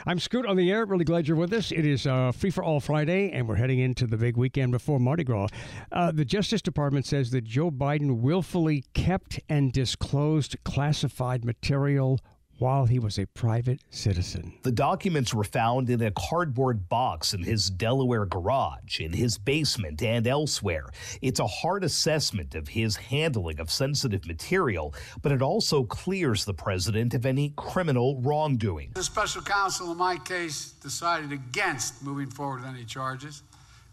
I'm 0.05 0.19
Scoot 0.19 0.45
on 0.45 0.55
the 0.55 0.71
air. 0.71 0.85
Really 0.85 1.03
glad 1.03 1.27
you're 1.27 1.37
with 1.37 1.51
us. 1.51 1.71
It 1.71 1.85
is 1.85 2.07
uh, 2.07 2.31
Free 2.31 2.49
for 2.49 2.63
All 2.63 2.79
Friday, 2.79 3.31
and 3.31 3.47
we're 3.47 3.55
heading 3.55 3.79
into 3.79 4.07
the 4.07 4.17
big 4.17 4.37
weekend 4.37 4.71
before 4.71 4.99
Mardi 4.99 5.23
Gras. 5.25 5.47
Uh, 5.91 6.11
the 6.11 6.25
Justice 6.25 6.61
Department 6.61 7.05
says 7.05 7.31
that 7.31 7.43
Joe 7.43 7.71
Biden 7.71 8.21
willfully 8.21 8.85
kept 8.93 9.39
and 9.49 9.73
disclosed 9.73 10.55
classified 10.63 11.43
material 11.43 12.19
while 12.57 12.85
he 12.85 12.99
was 12.99 13.17
a 13.17 13.25
private 13.27 13.81
citizen. 13.89 14.53
The 14.63 14.71
documents 14.71 15.33
were 15.33 15.43
found 15.43 15.89
in 15.89 16.01
a 16.01 16.11
cardboard 16.11 16.87
box 16.87 17.33
in 17.33 17.43
his 17.43 17.69
Delaware 17.69 18.25
garage, 18.25 18.99
in 18.99 19.13
his 19.13 19.37
basement, 19.37 20.01
and 20.01 20.27
elsewhere. 20.27 20.89
It's 21.21 21.39
a 21.39 21.47
hard 21.47 21.83
assessment 21.83 22.55
of 22.55 22.69
his 22.69 22.95
handling 22.95 23.59
of 23.59 23.69
sensitive 23.69 24.25
material, 24.25 24.93
but 25.21 25.31
it 25.31 25.41
also 25.41 25.83
clears 25.83 26.45
the 26.45 26.53
president 26.53 27.13
of 27.13 27.25
any 27.25 27.53
criminal 27.55 28.21
wrongdoing. 28.21 28.91
The 28.93 29.03
special 29.03 29.41
counsel 29.41 29.91
in 29.91 29.97
my 29.97 30.17
case 30.17 30.71
decided 30.71 31.31
against 31.31 32.03
moving 32.03 32.29
forward 32.29 32.61
with 32.61 32.69
any 32.69 32.85
charges. 32.85 33.43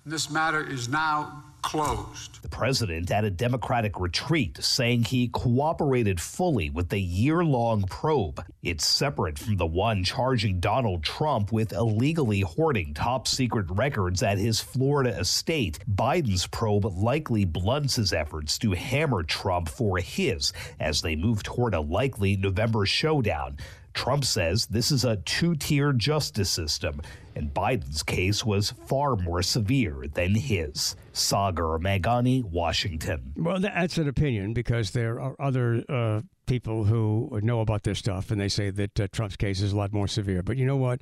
This 0.06 0.30
matter 0.30 0.66
is 0.66 0.88
now 0.88 1.44
closed. 1.60 2.42
The 2.42 2.48
president 2.48 3.10
at 3.10 3.24
a 3.24 3.30
Democratic 3.30 4.00
retreat 4.00 4.56
saying 4.62 5.04
he 5.04 5.28
cooperated 5.28 6.18
fully 6.18 6.70
with 6.70 6.88
the 6.88 6.98
year 6.98 7.44
long 7.44 7.82
probe. 7.82 8.42
It's 8.62 8.86
separate 8.86 9.38
from 9.38 9.58
the 9.58 9.66
one 9.66 10.02
charging 10.02 10.58
Donald 10.58 11.02
Trump 11.02 11.52
with 11.52 11.74
illegally 11.74 12.40
hoarding 12.40 12.94
top 12.94 13.28
secret 13.28 13.66
records 13.68 14.22
at 14.22 14.38
his 14.38 14.58
Florida 14.58 15.18
estate. 15.18 15.80
Biden's 15.94 16.46
probe 16.46 16.86
likely 16.86 17.44
blunts 17.44 17.96
his 17.96 18.14
efforts 18.14 18.56
to 18.60 18.72
hammer 18.72 19.22
Trump 19.22 19.68
for 19.68 19.98
his 19.98 20.54
as 20.80 21.02
they 21.02 21.14
move 21.14 21.42
toward 21.42 21.74
a 21.74 21.80
likely 21.80 22.38
November 22.38 22.86
showdown. 22.86 23.58
Trump 23.94 24.24
says 24.24 24.66
this 24.66 24.90
is 24.90 25.04
a 25.04 25.16
two 25.16 25.54
tier 25.54 25.92
justice 25.92 26.50
system, 26.50 27.00
and 27.34 27.52
Biden's 27.52 28.02
case 28.02 28.44
was 28.44 28.70
far 28.86 29.16
more 29.16 29.42
severe 29.42 30.06
than 30.12 30.34
his. 30.34 30.96
Sagar 31.12 31.78
Meghani, 31.78 32.44
Washington. 32.44 33.32
Well, 33.36 33.60
that's 33.60 33.98
an 33.98 34.08
opinion 34.08 34.52
because 34.54 34.92
there 34.92 35.20
are 35.20 35.36
other 35.40 35.84
uh, 35.88 36.22
people 36.46 36.84
who 36.84 37.38
know 37.42 37.60
about 37.60 37.82
this 37.82 37.98
stuff, 37.98 38.30
and 38.30 38.40
they 38.40 38.48
say 38.48 38.70
that 38.70 39.00
uh, 39.00 39.08
Trump's 39.12 39.36
case 39.36 39.60
is 39.60 39.72
a 39.72 39.76
lot 39.76 39.92
more 39.92 40.08
severe. 40.08 40.42
But 40.42 40.56
you 40.56 40.66
know 40.66 40.76
what? 40.76 41.00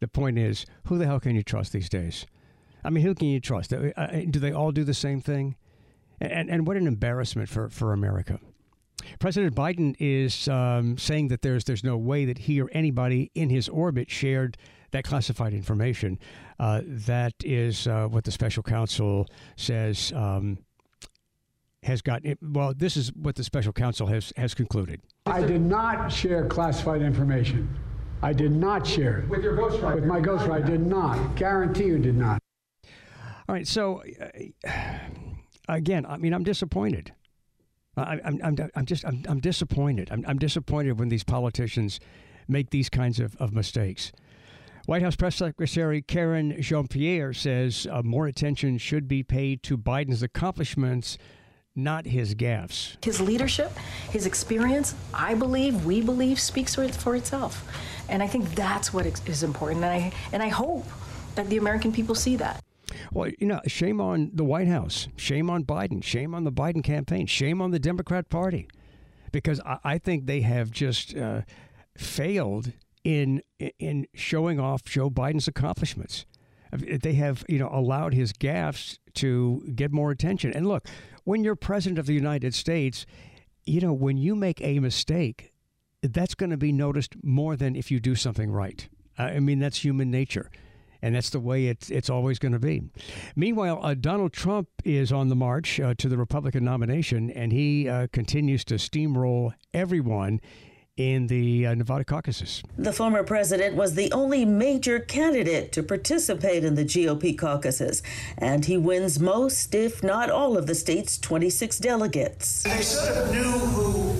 The 0.00 0.08
point 0.08 0.38
is, 0.38 0.66
who 0.84 0.98
the 0.98 1.06
hell 1.06 1.20
can 1.20 1.34
you 1.34 1.42
trust 1.42 1.72
these 1.72 1.88
days? 1.88 2.26
I 2.84 2.90
mean, 2.90 3.04
who 3.04 3.14
can 3.14 3.28
you 3.28 3.40
trust? 3.40 3.72
Uh, 3.72 3.90
uh 3.96 4.22
do 4.30 4.38
they 4.38 4.52
all 4.52 4.72
do 4.72 4.84
the 4.84 4.94
same 4.94 5.20
thing? 5.20 5.56
And, 6.20 6.50
and 6.50 6.66
what 6.66 6.76
an 6.76 6.86
embarrassment 6.86 7.48
for, 7.48 7.68
for 7.68 7.92
America. 7.92 8.40
President 9.18 9.54
Biden 9.54 9.96
is 9.98 10.48
um, 10.48 10.98
saying 10.98 11.28
that 11.28 11.42
there's 11.42 11.64
there's 11.64 11.84
no 11.84 11.96
way 11.96 12.24
that 12.24 12.38
he 12.38 12.60
or 12.60 12.68
anybody 12.72 13.30
in 13.34 13.50
his 13.50 13.68
orbit 13.68 14.10
shared 14.10 14.56
that 14.90 15.04
classified 15.04 15.52
information. 15.52 16.18
Uh, 16.58 16.80
that 16.84 17.34
is 17.44 17.86
uh, 17.86 18.06
what 18.06 18.24
the 18.24 18.30
special 18.30 18.62
counsel 18.62 19.26
says 19.56 20.12
um, 20.14 20.58
has 21.82 22.02
got. 22.02 22.22
Well, 22.40 22.72
this 22.76 22.96
is 22.96 23.12
what 23.14 23.36
the 23.36 23.44
special 23.44 23.72
counsel 23.72 24.06
has 24.06 24.32
has 24.36 24.54
concluded. 24.54 25.00
I 25.26 25.42
did 25.42 25.60
not 25.60 26.10
share 26.10 26.46
classified 26.46 27.02
information. 27.02 27.76
I 28.22 28.32
did 28.32 28.52
not 28.52 28.86
share 28.86 29.18
it 29.18 29.28
with 29.28 29.42
your 29.42 29.56
ghostwriter. 29.56 29.96
With 29.96 30.04
my 30.04 30.20
ghostwriter, 30.20 30.64
I 30.64 30.66
did 30.66 30.86
not. 30.86 31.36
Guarantee 31.36 31.84
you, 31.84 31.98
did 31.98 32.16
not. 32.16 32.40
All 33.48 33.54
right. 33.54 33.66
So, 33.66 34.02
uh, 34.66 34.72
again, 35.68 36.06
I 36.06 36.16
mean, 36.16 36.32
I'm 36.32 36.42
disappointed. 36.42 37.12
I, 37.96 38.20
am 38.24 38.40
I'm, 38.42 38.70
I'm 38.74 38.86
just, 38.86 39.04
I'm, 39.04 39.22
I'm 39.28 39.40
disappointed. 39.40 40.08
I'm, 40.10 40.24
I'm 40.26 40.38
disappointed 40.38 40.98
when 40.98 41.08
these 41.08 41.24
politicians 41.24 42.00
make 42.48 42.70
these 42.70 42.88
kinds 42.88 43.20
of, 43.20 43.36
of 43.36 43.52
mistakes. 43.52 44.12
White 44.86 45.02
House 45.02 45.16
Press 45.16 45.34
Secretary 45.34 46.00
Karine 46.00 46.60
Jean-Pierre 46.60 47.32
says 47.32 47.88
uh, 47.90 48.02
more 48.02 48.28
attention 48.28 48.78
should 48.78 49.08
be 49.08 49.24
paid 49.24 49.64
to 49.64 49.76
Biden's 49.76 50.22
accomplishments, 50.22 51.18
not 51.74 52.06
his 52.06 52.36
gaffes. 52.36 53.04
His 53.04 53.20
leadership, 53.20 53.72
his 54.10 54.26
experience, 54.26 54.94
I 55.12 55.34
believe, 55.34 55.84
we 55.84 56.02
believe, 56.02 56.38
speaks 56.38 56.76
for 56.76 57.16
itself. 57.16 57.68
And 58.08 58.22
I 58.22 58.28
think 58.28 58.54
that's 58.54 58.94
what 58.94 59.06
is 59.06 59.42
important. 59.42 59.82
And 59.82 59.92
I, 59.92 60.12
and 60.32 60.40
I 60.42 60.48
hope 60.48 60.86
that 61.34 61.48
the 61.48 61.56
American 61.56 61.92
people 61.92 62.14
see 62.14 62.36
that. 62.36 62.62
Well, 63.12 63.30
you 63.38 63.46
know, 63.46 63.60
shame 63.66 64.00
on 64.00 64.30
the 64.34 64.44
White 64.44 64.68
House, 64.68 65.08
shame 65.16 65.50
on 65.50 65.64
Biden, 65.64 66.02
shame 66.02 66.34
on 66.34 66.44
the 66.44 66.52
Biden 66.52 66.82
campaign, 66.82 67.26
shame 67.26 67.60
on 67.60 67.70
the 67.70 67.78
Democrat 67.78 68.28
Party, 68.28 68.68
because 69.32 69.60
I, 69.60 69.78
I 69.84 69.98
think 69.98 70.26
they 70.26 70.40
have 70.42 70.70
just 70.70 71.16
uh, 71.16 71.42
failed 71.96 72.72
in 73.04 73.42
in 73.78 74.06
showing 74.14 74.58
off 74.60 74.84
Joe 74.84 75.10
Biden's 75.10 75.48
accomplishments. 75.48 76.26
They 76.72 77.14
have, 77.14 77.44
you 77.48 77.58
know, 77.58 77.70
allowed 77.72 78.12
his 78.12 78.32
gaffes 78.32 78.98
to 79.14 79.62
get 79.74 79.92
more 79.92 80.10
attention. 80.10 80.52
And 80.52 80.66
look, 80.66 80.86
when 81.24 81.44
you're 81.44 81.56
president 81.56 81.98
of 81.98 82.06
the 82.06 82.12
United 82.12 82.54
States, 82.54 83.06
you 83.64 83.80
know, 83.80 83.92
when 83.92 84.16
you 84.18 84.34
make 84.34 84.60
a 84.60 84.80
mistake, 84.80 85.52
that's 86.02 86.34
going 86.34 86.50
to 86.50 86.56
be 86.56 86.72
noticed 86.72 87.14
more 87.22 87.56
than 87.56 87.76
if 87.76 87.90
you 87.90 88.00
do 88.00 88.14
something 88.14 88.50
right. 88.50 88.88
I 89.16 89.38
mean, 89.40 89.60
that's 89.60 89.78
human 89.84 90.10
nature 90.10 90.50
and 91.06 91.14
that's 91.14 91.30
the 91.30 91.38
way 91.38 91.66
it's 91.66 91.88
it's 91.88 92.10
always 92.10 92.40
going 92.40 92.52
to 92.52 92.58
be. 92.58 92.82
Meanwhile, 93.36 93.78
uh, 93.80 93.94
Donald 93.94 94.32
Trump 94.32 94.68
is 94.84 95.12
on 95.12 95.28
the 95.28 95.36
march 95.36 95.78
uh, 95.78 95.94
to 95.98 96.08
the 96.08 96.18
Republican 96.18 96.64
nomination, 96.64 97.30
and 97.30 97.52
he 97.52 97.88
uh, 97.88 98.08
continues 98.12 98.64
to 98.64 98.74
steamroll 98.74 99.54
everyone 99.72 100.40
in 100.96 101.28
the 101.28 101.66
uh, 101.66 101.74
Nevada 101.74 102.04
caucuses. 102.04 102.62
The 102.76 102.92
former 102.92 103.22
president 103.22 103.76
was 103.76 103.94
the 103.94 104.10
only 104.10 104.44
major 104.44 104.98
candidate 104.98 105.70
to 105.72 105.82
participate 105.84 106.64
in 106.64 106.74
the 106.74 106.84
GOP 106.84 107.38
caucuses, 107.38 108.02
and 108.38 108.64
he 108.64 108.76
wins 108.76 109.20
most, 109.20 109.76
if 109.76 110.02
not 110.02 110.28
all, 110.28 110.56
of 110.56 110.66
the 110.66 110.74
state's 110.74 111.18
26 111.18 111.78
delegates. 111.78 112.64
They 112.64 112.80
sort 112.80 113.16
of 113.16 113.30
knew 113.30 113.42
who 113.42 114.16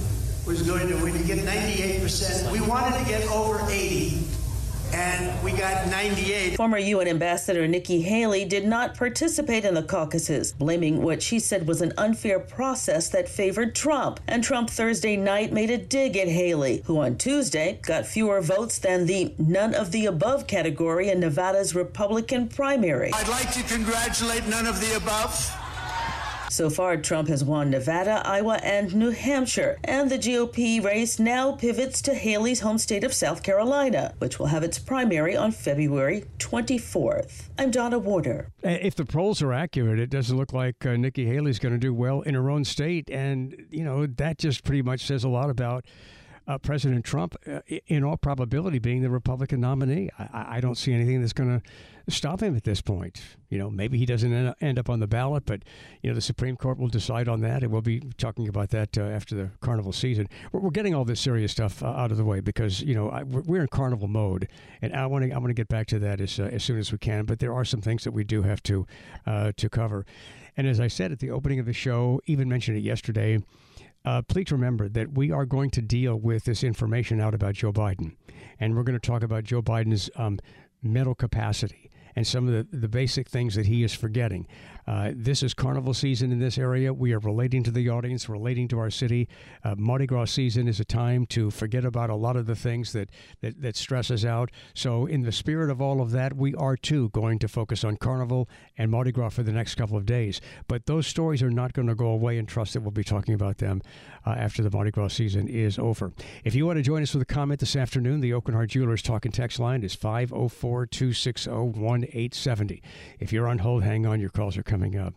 was 0.46 0.62
going 0.62 0.86
to 0.86 0.94
win. 1.02 1.16
You 1.16 1.24
get 1.24 1.38
98%. 1.38 2.52
We 2.52 2.60
wanted 2.60 2.96
to 3.00 3.04
get 3.06 3.28
over 3.32 3.68
80. 3.68 4.05
And 4.96 5.44
we 5.44 5.52
got 5.52 5.88
98. 5.88 6.56
Former 6.56 6.78
UN 6.78 7.08
Ambassador 7.08 7.68
Nikki 7.68 8.00
Haley 8.00 8.46
did 8.46 8.64
not 8.64 8.96
participate 8.96 9.66
in 9.66 9.74
the 9.74 9.82
caucuses, 9.82 10.54
blaming 10.54 11.02
what 11.02 11.22
she 11.22 11.38
said 11.38 11.68
was 11.68 11.82
an 11.82 11.92
unfair 11.98 12.38
process 12.40 13.10
that 13.10 13.28
favored 13.28 13.74
Trump. 13.74 14.20
And 14.26 14.42
Trump 14.42 14.70
Thursday 14.70 15.14
night 15.18 15.52
made 15.52 15.68
a 15.68 15.76
dig 15.76 16.16
at 16.16 16.28
Haley, 16.28 16.82
who 16.86 16.98
on 16.98 17.18
Tuesday 17.18 17.78
got 17.82 18.06
fewer 18.06 18.40
votes 18.40 18.78
than 18.78 19.04
the 19.04 19.34
none 19.38 19.74
of 19.74 19.92
the 19.92 20.06
above 20.06 20.46
category 20.46 21.10
in 21.10 21.20
Nevada's 21.20 21.74
Republican 21.74 22.48
primary. 22.48 23.12
I'd 23.12 23.28
like 23.28 23.52
to 23.52 23.62
congratulate 23.64 24.46
none 24.46 24.66
of 24.66 24.80
the 24.80 24.96
above. 24.96 25.54
So 26.48 26.70
far, 26.70 26.96
Trump 26.96 27.28
has 27.28 27.42
won 27.42 27.70
Nevada, 27.70 28.22
Iowa, 28.24 28.60
and 28.62 28.94
New 28.94 29.10
Hampshire, 29.10 29.78
and 29.84 30.10
the 30.10 30.18
GOP 30.18 30.82
race 30.82 31.18
now 31.18 31.52
pivots 31.52 32.00
to 32.02 32.14
Haley's 32.14 32.60
home 32.60 32.78
state 32.78 33.04
of 33.04 33.12
South 33.12 33.42
Carolina, 33.42 34.14
which 34.18 34.38
will 34.38 34.46
have 34.46 34.62
its 34.62 34.78
primary 34.78 35.36
on 35.36 35.50
February 35.50 36.24
24th. 36.38 37.48
I'm 37.58 37.70
Donna 37.70 37.98
Warder. 37.98 38.48
If 38.62 38.94
the 38.94 39.04
polls 39.04 39.42
are 39.42 39.52
accurate, 39.52 39.98
it 39.98 40.08
doesn't 40.08 40.36
look 40.36 40.52
like 40.52 40.86
uh, 40.86 40.96
Nikki 40.96 41.26
Haley's 41.26 41.58
going 41.58 41.74
to 41.74 41.78
do 41.78 41.92
well 41.92 42.22
in 42.22 42.34
her 42.34 42.48
own 42.48 42.64
state, 42.64 43.10
and 43.10 43.66
you 43.70 43.84
know 43.84 44.06
that 44.06 44.38
just 44.38 44.64
pretty 44.64 44.82
much 44.82 45.04
says 45.06 45.24
a 45.24 45.28
lot 45.28 45.50
about 45.50 45.84
uh, 46.46 46.58
President 46.58 47.04
Trump, 47.04 47.36
uh, 47.46 47.60
in 47.86 48.04
all 48.04 48.16
probability, 48.16 48.78
being 48.78 49.02
the 49.02 49.10
Republican 49.10 49.60
nominee. 49.60 50.10
I, 50.18 50.56
I 50.56 50.60
don't 50.60 50.76
see 50.76 50.92
anything 50.92 51.20
that's 51.20 51.32
going 51.32 51.60
to 51.60 51.66
stop 52.08 52.40
him 52.40 52.56
at 52.56 52.64
this 52.64 52.80
point. 52.80 53.20
You 53.48 53.58
know, 53.58 53.70
maybe 53.70 53.98
he 53.98 54.06
doesn't 54.06 54.32
end 54.60 54.78
up 54.78 54.88
on 54.88 55.00
the 55.00 55.06
ballot, 55.06 55.44
but 55.46 55.62
you 56.02 56.10
know 56.10 56.14
the 56.14 56.20
Supreme 56.20 56.56
Court 56.56 56.78
will 56.78 56.88
decide 56.88 57.28
on 57.28 57.40
that, 57.40 57.62
and 57.62 57.72
we'll 57.72 57.82
be 57.82 58.00
talking 58.16 58.48
about 58.48 58.70
that 58.70 58.96
uh, 58.96 59.02
after 59.02 59.34
the 59.34 59.50
carnival 59.60 59.92
season. 59.92 60.28
We're, 60.52 60.60
we're, 60.60 60.70
getting 60.70 60.94
all 60.94 61.04
this 61.04 61.20
serious 61.20 61.52
stuff 61.52 61.82
uh, 61.82 61.86
out 61.86 62.10
of 62.10 62.16
the 62.16 62.24
way 62.24 62.40
because 62.40 62.80
you 62.80 62.94
know 62.94 63.10
I, 63.10 63.22
we're 63.24 63.62
in 63.62 63.68
carnival 63.68 64.08
mode, 64.08 64.48
and 64.82 64.94
I 64.94 65.06
want 65.06 65.24
to 65.24 65.32
I 65.32 65.38
want 65.38 65.48
to 65.48 65.54
get 65.54 65.68
back 65.68 65.86
to 65.88 65.98
that 66.00 66.20
as 66.20 66.38
uh, 66.38 66.44
as 66.44 66.62
soon 66.62 66.78
as 66.78 66.92
we 66.92 66.98
can. 66.98 67.24
But 67.24 67.38
there 67.38 67.52
are 67.52 67.64
some 67.64 67.80
things 67.80 68.04
that 68.04 68.12
we 68.12 68.24
do 68.24 68.42
have 68.42 68.62
to 68.64 68.86
uh, 69.26 69.52
to 69.56 69.68
cover, 69.68 70.06
and 70.56 70.66
as 70.66 70.80
I 70.80 70.88
said 70.88 71.12
at 71.12 71.18
the 71.18 71.30
opening 71.30 71.58
of 71.58 71.66
the 71.66 71.72
show, 71.72 72.20
even 72.26 72.48
mentioned 72.48 72.76
it 72.76 72.82
yesterday. 72.82 73.42
Uh, 74.06 74.22
please 74.22 74.52
remember 74.52 74.88
that 74.88 75.12
we 75.12 75.32
are 75.32 75.44
going 75.44 75.68
to 75.68 75.82
deal 75.82 76.14
with 76.14 76.44
this 76.44 76.62
information 76.62 77.20
out 77.20 77.34
about 77.34 77.54
Joe 77.54 77.72
Biden. 77.72 78.14
And 78.60 78.76
we're 78.76 78.84
going 78.84 78.98
to 78.98 79.04
talk 79.04 79.24
about 79.24 79.42
Joe 79.42 79.60
Biden's 79.60 80.08
um, 80.14 80.38
mental 80.80 81.14
capacity 81.14 81.90
and 82.14 82.24
some 82.24 82.46
of 82.46 82.54
the, 82.54 82.76
the 82.76 82.88
basic 82.88 83.28
things 83.28 83.56
that 83.56 83.66
he 83.66 83.82
is 83.82 83.92
forgetting. 83.92 84.46
Uh, 84.86 85.10
this 85.14 85.42
is 85.42 85.52
carnival 85.52 85.92
season 85.92 86.30
in 86.30 86.38
this 86.38 86.58
area. 86.58 86.92
We 86.94 87.12
are 87.12 87.18
relating 87.18 87.64
to 87.64 87.70
the 87.72 87.88
audience, 87.88 88.28
relating 88.28 88.68
to 88.68 88.78
our 88.78 88.90
city. 88.90 89.28
Uh, 89.64 89.74
Mardi 89.76 90.06
Gras 90.06 90.26
season 90.26 90.68
is 90.68 90.78
a 90.78 90.84
time 90.84 91.26
to 91.26 91.50
forget 91.50 91.84
about 91.84 92.08
a 92.08 92.14
lot 92.14 92.36
of 92.36 92.46
the 92.46 92.54
things 92.54 92.92
that, 92.92 93.10
that, 93.40 93.60
that 93.60 93.76
stress 93.76 94.10
us 94.10 94.24
out. 94.24 94.50
So, 94.74 95.06
in 95.06 95.22
the 95.22 95.32
spirit 95.32 95.70
of 95.70 95.80
all 95.80 96.00
of 96.00 96.12
that, 96.12 96.36
we 96.36 96.54
are 96.54 96.76
too 96.76 97.08
going 97.10 97.40
to 97.40 97.48
focus 97.48 97.82
on 97.82 97.96
carnival 97.96 98.48
and 98.78 98.90
Mardi 98.90 99.10
Gras 99.10 99.30
for 99.30 99.42
the 99.42 99.52
next 99.52 99.74
couple 99.74 99.96
of 99.96 100.06
days. 100.06 100.40
But 100.68 100.86
those 100.86 101.06
stories 101.06 101.42
are 101.42 101.50
not 101.50 101.72
going 101.72 101.88
to 101.88 101.94
go 101.94 102.08
away, 102.08 102.38
and 102.38 102.48
trust 102.48 102.74
that 102.74 102.82
we'll 102.82 102.92
be 102.92 103.04
talking 103.04 103.34
about 103.34 103.58
them 103.58 103.82
uh, 104.24 104.30
after 104.30 104.62
the 104.62 104.70
Mardi 104.70 104.92
Gras 104.92 105.08
season 105.08 105.48
is 105.48 105.78
over. 105.78 106.12
If 106.44 106.54
you 106.54 106.64
want 106.64 106.78
to 106.78 106.82
join 106.82 107.02
us 107.02 107.12
with 107.12 107.22
a 107.22 107.26
comment 107.26 107.58
this 107.58 107.74
afternoon, 107.74 108.20
the 108.20 108.30
Aucoin 108.30 108.54
Hart 108.54 108.70
Jewelers 108.70 109.02
talking 109.02 109.32
text 109.32 109.58
line 109.58 109.82
is 109.82 109.94
504 109.96 110.86
260 110.86 111.50
1870. 111.50 112.82
If 113.18 113.32
you're 113.32 113.48
on 113.48 113.58
hold, 113.58 113.82
hang 113.82 114.06
on, 114.06 114.20
your 114.20 114.30
calls 114.30 114.56
are 114.56 114.62
coming 114.62 114.75
coming 114.76 114.98
up. 114.98 115.14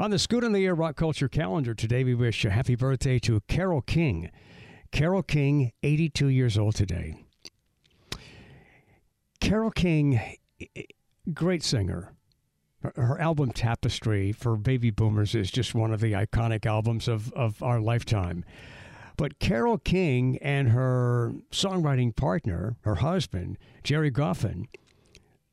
On 0.00 0.10
the 0.10 0.18
Scoot 0.18 0.42
on 0.42 0.52
the 0.52 0.66
Air 0.66 0.74
Rock 0.74 0.96
Culture 0.96 1.28
calendar 1.28 1.74
today, 1.74 2.02
we 2.02 2.12
wish 2.12 2.44
a 2.44 2.50
happy 2.50 2.74
birthday 2.74 3.20
to 3.20 3.40
Carole 3.46 3.82
King. 3.82 4.32
Carole 4.90 5.22
King, 5.22 5.70
82 5.84 6.26
years 6.26 6.58
old 6.58 6.74
today. 6.74 7.14
Carole 9.38 9.70
King, 9.70 10.20
great 11.32 11.62
singer. 11.62 12.14
Her 12.82 13.20
album 13.20 13.52
Tapestry 13.52 14.32
for 14.32 14.56
baby 14.56 14.90
boomers 14.90 15.36
is 15.36 15.52
just 15.52 15.72
one 15.72 15.92
of 15.92 16.00
the 16.00 16.14
iconic 16.14 16.66
albums 16.66 17.06
of, 17.06 17.32
of 17.34 17.62
our 17.62 17.80
lifetime. 17.80 18.44
But 19.16 19.38
Carole 19.38 19.78
King 19.78 20.36
and 20.38 20.70
her 20.70 21.32
songwriting 21.52 22.16
partner, 22.16 22.74
her 22.80 22.96
husband, 22.96 23.56
Gerry 23.84 24.10
Goffin, 24.10 24.66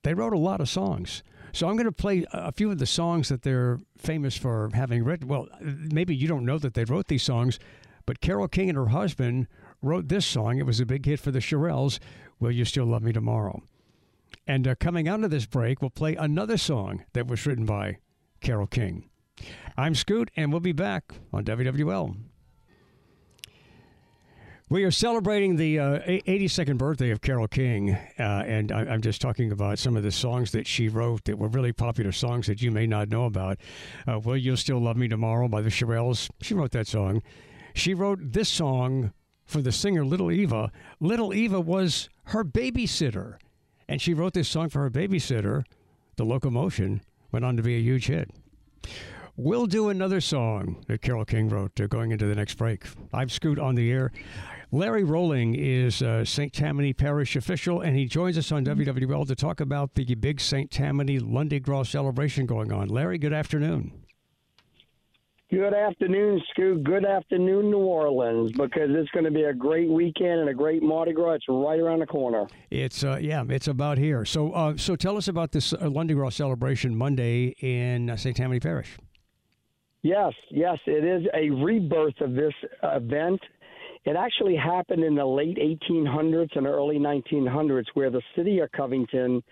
they 0.02 0.16
wrote 0.16 0.34
a 0.34 0.40
lot 0.40 0.60
of 0.60 0.70
songs. 0.70 1.22
So 1.54 1.68
I'm 1.68 1.76
going 1.76 1.86
to 1.86 1.92
play 1.92 2.26
a 2.32 2.52
few 2.52 2.72
of 2.72 2.78
the 2.78 2.86
songs 2.86 3.30
that 3.30 3.42
they're 3.42 3.80
famous 3.98 4.38
for 4.38 4.70
having 4.74 5.04
written. 5.04 5.28
Well, 5.28 5.48
maybe 5.62 6.16
you 6.16 6.28
don't 6.28 6.46
know 6.46 6.58
that 6.60 6.74
they 6.74 6.84
wrote 6.84 7.08
these 7.08 7.24
songs, 7.24 7.60
but 8.06 8.22
Carole 8.22 8.48
King 8.48 8.70
and 8.70 8.78
her 8.78 8.88
husband 8.88 9.48
wrote 9.82 10.08
this 10.08 10.26
song. 10.26 10.58
It 10.58 10.66
was 10.66 10.80
a 10.80 10.86
big 10.86 11.06
hit 11.06 11.20
for 11.20 11.32
the 11.32 11.40
Shirelles, 11.40 12.00
Will 12.40 12.52
You 12.52 12.66
Still 12.66 12.86
Love 12.86 13.04
Me 13.04 13.12
Tomorrow? 13.12 13.64
And 14.46 14.68
uh, 14.68 14.76
coming 14.76 15.08
out 15.08 15.24
of 15.24 15.32
this 15.32 15.46
break, 15.46 15.82
we'll 15.82 15.90
play 15.90 16.16
another 16.16 16.58
song 16.58 17.04
that 17.14 17.28
was 17.28 17.46
written 17.46 17.66
by 17.66 17.98
Carole 18.42 18.68
King. 18.68 19.10
I'm 19.78 19.94
Scoot, 19.94 20.32
and 20.36 20.52
we'll 20.52 20.62
be 20.62 20.72
back 20.72 21.14
on 21.34 21.44
WWL. 21.44 22.16
We 24.70 24.84
are 24.84 24.92
celebrating 24.92 25.56
the 25.56 25.80
uh, 25.80 26.00
82nd 26.02 26.78
birthday 26.78 27.12
of 27.12 27.22
Carole 27.22 27.48
King, 27.48 27.92
uh, 28.20 28.22
and 28.22 28.70
I, 28.74 28.94
am 28.94 29.02
just 29.02 29.22
talking 29.22 29.54
about 29.54 29.80
some 29.80 29.96
of 29.96 30.04
the 30.04 30.12
songs 30.12 30.52
that 30.52 30.68
she 30.68 30.90
wrote 30.90 31.24
that 31.24 31.38
were 31.38 31.48
really 31.48 31.72
popular 31.72 32.12
songs 32.12 32.48
that 32.48 32.62
you 32.62 32.70
may 32.70 32.86
not 32.86 33.08
know 33.08 33.24
about. 33.24 33.60
Uh, 34.06 34.20
Will 34.20 34.36
You 34.36 34.58
Still 34.58 34.80
Love 34.80 34.98
Me 34.98 35.08
Tomorrow 35.08 35.48
by 35.48 35.62
the 35.62 35.70
Shirelles? 35.70 36.30
She 36.42 36.54
wrote 36.54 36.72
that 36.72 36.86
song. 36.86 37.24
She 37.76 37.94
wrote 37.94 38.20
this 38.22 38.50
song 38.50 39.14
for 39.46 39.62
the 39.62 39.72
singer 39.72 40.04
Little 40.04 40.34
Eva. 40.34 40.70
Little 41.00 41.34
Eva 41.34 41.62
was 41.62 42.10
her 42.26 42.44
babysitter, 42.44 43.38
and 43.88 44.02
she 44.02 44.14
wrote 44.14 44.34
this 44.34 44.50
song 44.50 44.68
for 44.68 44.82
her 44.82 44.92
babysitter. 44.92 45.64
The 46.18 46.26
Locomotion 46.26 47.04
went 47.32 47.46
on 47.46 47.56
to 47.56 47.64
be 47.64 47.78
a 47.78 47.82
huge 47.82 48.08
hit. 48.08 48.32
We'll 49.40 49.68
do 49.68 49.90
another 49.90 50.20
song 50.20 50.84
that 50.88 51.04
Carole 51.04 51.24
King 51.24 51.48
wrote 51.48 51.80
uh, 51.80 51.86
going 51.86 52.12
into 52.12 52.26
the 52.26 52.34
next 52.34 52.56
break. 52.56 52.84
I'm 53.14 53.30
Scoot 53.30 53.60
on 53.60 53.76
the 53.76 53.92
air. 53.92 54.12
Larry 54.72 55.06
Rolling 55.06 55.56
is 55.56 56.02
a 56.02 56.26
St. 56.26 56.52
Tammany 56.52 56.92
Parish 56.92 57.38
official, 57.38 57.80
and 57.80 57.96
he 57.96 58.06
joins 58.06 58.38
us 58.38 58.52
on 58.52 58.66
WWL 58.66 59.26
to 59.28 59.36
talk 59.36 59.62
about 59.62 59.96
the 59.96 60.14
big 60.16 60.42
St. 60.42 60.70
Tammany 60.70 61.20
Lundi 61.20 61.62
Gras 61.62 61.84
celebration 61.84 62.46
going 62.46 62.74
on. 62.74 62.90
Larry, 62.90 63.18
good 63.18 63.32
afternoon. 63.32 63.94
Good 65.50 65.74
afternoon, 65.74 66.42
Scoot. 66.52 66.84
Good 66.84 67.06
afternoon, 67.06 67.72
New 67.72 67.78
Orleans, 67.78 68.52
because 68.52 68.90
it's 68.90 69.10
going 69.12 69.24
to 69.24 69.32
be 69.32 69.44
a 69.44 69.54
great 69.54 69.88
weekend 69.90 70.42
and 70.42 70.50
a 70.50 70.54
great 70.54 70.84
Mardi 70.84 71.14
Gras. 71.14 71.36
It's 71.36 71.46
right 71.48 71.80
around 71.80 72.00
the 72.00 72.06
corner. 72.06 72.46
It's 72.70 73.06
uh, 73.06 73.20
yeah, 73.22 73.46
it's 73.48 73.70
about 73.70 73.98
here. 73.98 74.26
So, 74.26 74.52
uh, 74.52 74.76
so 74.76 74.98
tell 74.98 75.16
us 75.16 75.30
about 75.30 75.54
this 75.54 75.72
uh, 75.72 75.90
Lundi 75.90 76.14
Gras 76.14 76.32
celebration 76.32 76.94
Monday 76.94 77.56
in 77.62 78.10
uh, 78.10 78.18
St. 78.18 78.36
Tammany 78.36 78.60
Parish. 78.60 78.98
Yes, 80.02 80.34
yes, 80.52 80.78
it 80.86 81.06
is 81.06 81.26
a 81.34 81.50
rebirth 81.50 82.20
of 82.20 82.34
this 82.34 82.54
event 82.84 83.40
it 84.08 84.16
actually 84.16 84.56
happened 84.56 85.04
in 85.04 85.16
the 85.16 85.26
late 85.26 85.58
1800s 85.58 86.56
and 86.56 86.66
early 86.66 86.98
1900s, 86.98 87.84
where 87.94 88.10
the 88.10 88.22
city 88.38 88.60
of 88.60 88.72
Covington 88.72 89.44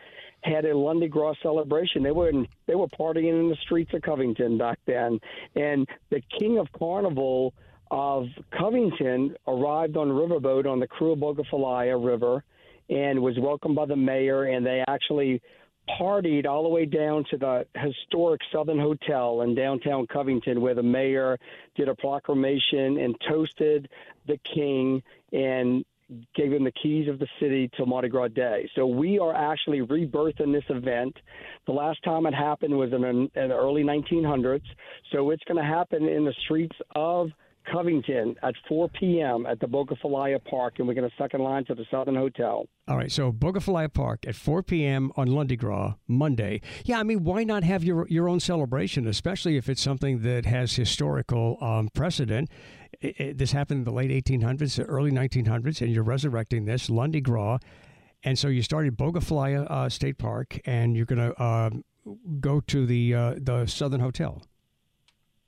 had 0.43 0.63
a 0.63 1.07
Gras 1.09 1.35
celebration. 1.43 2.03
They 2.03 2.11
were 2.11 2.29
in, 2.29 2.47
they 2.65 2.75
were 2.75 2.87
partying 2.87 3.37
in 3.37 3.49
the 3.49 3.57
streets 3.63 3.91
of 3.93 4.01
Covington 4.01 4.57
back 4.57 4.79
then, 4.87 5.19
and 5.55 5.85
the 6.09 6.21
king 6.39 6.57
of 6.57 6.67
carnival 6.71 7.53
of 7.91 8.27
Covington 8.57 9.35
arrived 9.45 9.97
on 9.97 10.09
a 10.09 10.13
riverboat 10.13 10.65
on 10.65 10.79
the 10.79 10.87
Cuyahoga 10.87 11.97
River 11.97 12.41
and 12.89 13.21
was 13.21 13.35
welcomed 13.37 13.75
by 13.75 13.85
the 13.85 13.97
mayor, 13.97 14.45
and 14.45 14.65
they 14.65 14.85
actually 14.87 15.41
partied 15.87 16.45
all 16.45 16.63
the 16.63 16.69
way 16.69 16.85
down 16.85 17.23
to 17.29 17.37
the 17.37 17.65
historic 17.75 18.41
Southern 18.51 18.79
Hotel 18.79 19.41
in 19.41 19.55
downtown 19.55 20.07
Covington, 20.07 20.61
where 20.61 20.73
the 20.73 20.83
mayor 20.83 21.37
did 21.75 21.89
a 21.89 21.95
proclamation 21.95 22.97
and 22.97 23.15
toasted 23.27 23.89
the 24.27 24.37
king 24.37 25.03
and 25.31 25.85
gave 26.35 26.53
him 26.53 26.63
the 26.63 26.71
keys 26.71 27.07
of 27.07 27.17
the 27.17 27.27
city 27.39 27.69
to 27.77 27.85
Mardi 27.85 28.09
Gras 28.09 28.27
Day. 28.27 28.69
So 28.75 28.85
we 28.85 29.17
are 29.17 29.33
actually 29.33 29.81
rebirthing 29.81 30.53
this 30.53 30.63
event. 30.69 31.17
The 31.65 31.71
last 31.71 32.03
time 32.03 32.27
it 32.27 32.33
happened 32.33 32.77
was 32.77 32.93
in, 32.93 33.03
in 33.03 33.29
the 33.33 33.55
early 33.55 33.83
1900s. 33.83 34.61
So 35.11 35.31
it's 35.31 35.43
going 35.45 35.57
to 35.57 35.67
happen 35.67 36.07
in 36.07 36.25
the 36.25 36.33
streets 36.43 36.75
of 36.95 37.31
Covington 37.71 38.35
at 38.43 38.55
4 38.67 38.89
p.m. 38.89 39.45
at 39.45 39.59
the 39.59 39.67
Bogue 39.67 39.91
Falaya 40.03 40.43
Park, 40.43 40.75
and 40.77 40.87
we're 40.87 40.93
going 40.93 41.09
to 41.09 41.15
second 41.17 41.41
line 41.41 41.65
to 41.65 41.75
the 41.75 41.85
Southern 41.91 42.15
Hotel. 42.15 42.65
All 42.87 42.97
right, 42.97 43.11
so 43.11 43.31
Bogue 43.31 43.57
Falaya 43.57 43.91
Park 43.91 44.25
at 44.27 44.35
4 44.35 44.63
p.m. 44.63 45.11
on 45.15 45.27
Lundi 45.27 45.55
Gras, 45.55 45.95
Monday. 46.07 46.61
Yeah, 46.83 46.99
I 46.99 47.03
mean, 47.03 47.23
why 47.23 47.43
not 47.43 47.63
have 47.63 47.83
your 47.83 48.07
your 48.07 48.29
own 48.29 48.39
celebration, 48.39 49.07
especially 49.07 49.57
if 49.57 49.69
it's 49.69 49.81
something 49.81 50.21
that 50.21 50.45
has 50.45 50.75
historical 50.75 51.57
um, 51.61 51.89
precedent? 51.93 52.49
It, 53.01 53.19
it, 53.19 53.37
this 53.37 53.51
happened 53.51 53.79
in 53.79 53.83
the 53.83 53.91
late 53.91 54.11
1800s, 54.11 54.77
the 54.77 54.83
early 54.83 55.11
1900s, 55.11 55.81
and 55.81 55.91
you're 55.91 56.03
resurrecting 56.03 56.65
this 56.65 56.89
Lundi 56.89 57.21
Gras. 57.21 57.59
And 58.23 58.39
so 58.39 58.47
you 58.47 58.63
started 58.63 58.97
Bogue 58.97 59.17
Falaya 59.17 59.69
uh, 59.69 59.89
State 59.89 60.17
Park, 60.17 60.59
and 60.65 60.95
you're 60.95 61.05
going 61.05 61.31
to 61.31 61.41
uh, 61.41 61.69
go 62.39 62.59
to 62.61 62.85
the 62.85 63.13
uh, 63.13 63.35
the 63.37 63.65
Southern 63.65 64.01
Hotel. 64.01 64.41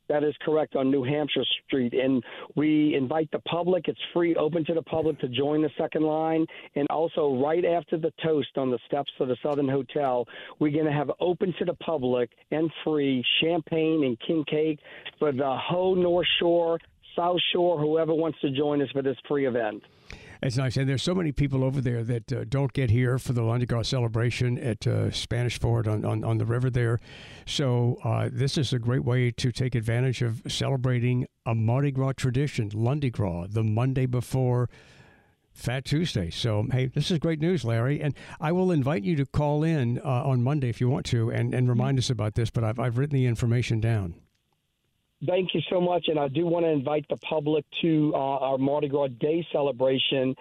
That 0.10 0.24
is 0.24 0.34
correct 0.42 0.76
on 0.76 0.90
New 0.90 1.04
Hampshire 1.04 1.44
Street. 1.66 1.94
And 1.94 2.24
we 2.56 2.96
invite 2.96 3.30
the 3.32 3.40
public. 3.40 3.88
It's 3.88 4.00
free, 4.14 4.36
open 4.36 4.66
to 4.66 4.74
the 4.74 4.82
public 4.82 5.20
to 5.20 5.28
join 5.28 5.62
the 5.62 5.70
second 5.78 6.04
line. 6.04 6.46
And 6.76 6.88
also, 6.90 7.36
right 7.42 7.66
after 7.66 7.98
the 7.98 8.14
toast 8.24 8.58
on 8.58 8.72
the 8.72 8.80
steps 8.88 9.12
of 9.20 9.28
the 9.28 9.38
Southern 9.44 9.68
Hotel, 9.68 10.26
we're 10.60 10.72
going 10.72 10.86
to 10.86 10.92
have 10.92 11.12
open 11.20 11.54
to 11.60 11.66
the 11.66 11.74
public 11.76 12.30
and 12.52 12.72
free 12.84 13.24
champagne 13.42 14.04
and 14.06 14.18
king 14.26 14.44
cake 14.50 14.80
for 15.20 15.32
the 15.32 15.58
whole 15.58 15.96
North 15.96 16.28
Shore, 16.40 16.80
South 17.16 17.40
Shore, 17.52 17.80
whoever 17.80 18.14
wants 18.14 18.40
to 18.42 18.52
join 18.52 18.82
us 18.82 18.90
for 18.92 19.02
this 19.02 19.18
free 19.28 19.48
event. 19.48 19.84
It's 20.42 20.58
nice, 20.58 20.78
and 20.78 20.88
there's 20.88 21.02
so 21.02 21.16
many 21.16 21.32
people 21.32 21.64
over 21.64 21.82
there 21.82 22.04
that 22.04 22.32
uh, 22.32 22.44
don't 22.48 22.72
get 22.74 22.90
here 22.92 23.18
for 23.18 23.34
the 23.34 23.42
Lundi 23.42 23.66
Gras 23.66 23.84
celebration 23.84 24.58
at 24.60 24.86
uh, 24.86 25.10
Spanish 25.12 25.60
Fort 25.60 25.88
on, 25.88 26.06
on, 26.06 26.24
on, 26.24 26.38
the 26.38 26.46
river 26.46 26.70
there. 26.70 27.00
So 27.46 27.98
uh, 28.04 28.30
this 28.32 28.58
is 28.58 28.72
a 28.72 28.80
great 28.80 29.04
way 29.04 29.32
to 29.32 29.52
take 29.52 29.74
advantage 29.74 30.22
of 30.22 30.42
celebrating 30.48 31.28
a 31.46 31.56
Mardi 31.56 31.92
Gras 31.92 32.14
tradition, 32.14 32.70
Lundi 32.74 33.10
Gras, 33.10 33.48
the 33.50 33.64
Monday 33.64 34.06
before 34.06 34.70
Fat 35.52 35.86
Tuesday. 35.86 36.30
So 36.30 36.68
hey, 36.72 36.86
this 36.86 37.10
is 37.10 37.18
great 37.18 37.40
news, 37.40 37.66
Larry, 37.66 38.00
and 38.00 38.14
I 38.40 38.52
will 38.52 38.72
invite 38.72 39.04
you 39.04 39.16
to 39.16 39.26
call 39.26 39.64
in 39.64 39.98
uh, 40.00 40.24
on 40.24 40.44
Monday 40.44 40.70
if 40.70 40.80
you 40.80 40.88
want 40.88 41.08
to 41.08 41.32
and, 41.32 41.54
and 41.56 41.68
remind 41.68 41.98
us 41.98 42.12
about 42.12 42.36
this. 42.36 42.52
But 42.52 42.64
I've 42.64 42.80
I've 42.80 43.00
written 43.00 43.16
the 43.16 43.26
information 43.26 43.82
down. 43.82 44.14
Thank 45.26 45.54
you 45.54 45.62
so 45.70 45.82
much. 45.82 46.06
And 46.08 46.20
I 46.20 46.28
do 46.28 46.46
want 46.46 46.66
to 46.66 46.70
invite 46.70 47.06
the 47.10 47.18
public 47.18 47.66
to 47.82 48.12
uh, 48.14 48.18
our 48.18 48.58
Mardi 48.58 48.88
Gras 48.88 49.08
Day 49.20 49.46
celebration, 49.52 50.36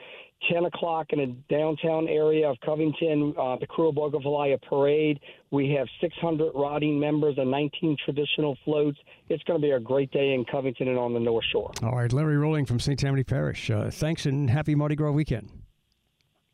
10 0.52 0.66
o'clock 0.66 1.06
in 1.10 1.18
the 1.18 1.54
downtown 1.54 2.08
area 2.08 2.48
of 2.48 2.58
Covington, 2.64 3.34
uh, 3.38 3.56
the 3.56 3.66
Krewe 3.66 3.94
Bogue 3.94 4.14
Falaya 4.14 4.60
Parade. 4.60 5.18
We 5.50 5.70
have 5.70 5.88
600 6.02 6.52
riding 6.54 7.00
members 7.00 7.36
and 7.38 7.50
19 7.50 7.96
traditional 8.04 8.58
floats. 8.64 8.98
It's 9.30 9.42
going 9.44 9.60
to 9.60 9.66
be 9.66 9.70
a 9.70 9.80
great 9.80 10.10
day 10.10 10.34
in 10.34 10.44
Covington 10.44 10.88
and 10.88 10.98
on 10.98 11.14
the 11.14 11.20
North 11.20 11.46
Shore. 11.50 11.72
All 11.82 11.96
right, 11.96 12.12
Larry 12.12 12.36
Rolling 12.36 12.66
from 12.66 12.78
St. 12.78 12.98
Tammany 12.98 13.24
Parish. 13.24 13.70
Uh, 13.70 13.90
thanks 13.90 14.26
and 14.26 14.50
happy 14.50 14.74
Mardi 14.74 14.94
Gras 14.94 15.12
weekend. 15.12 15.50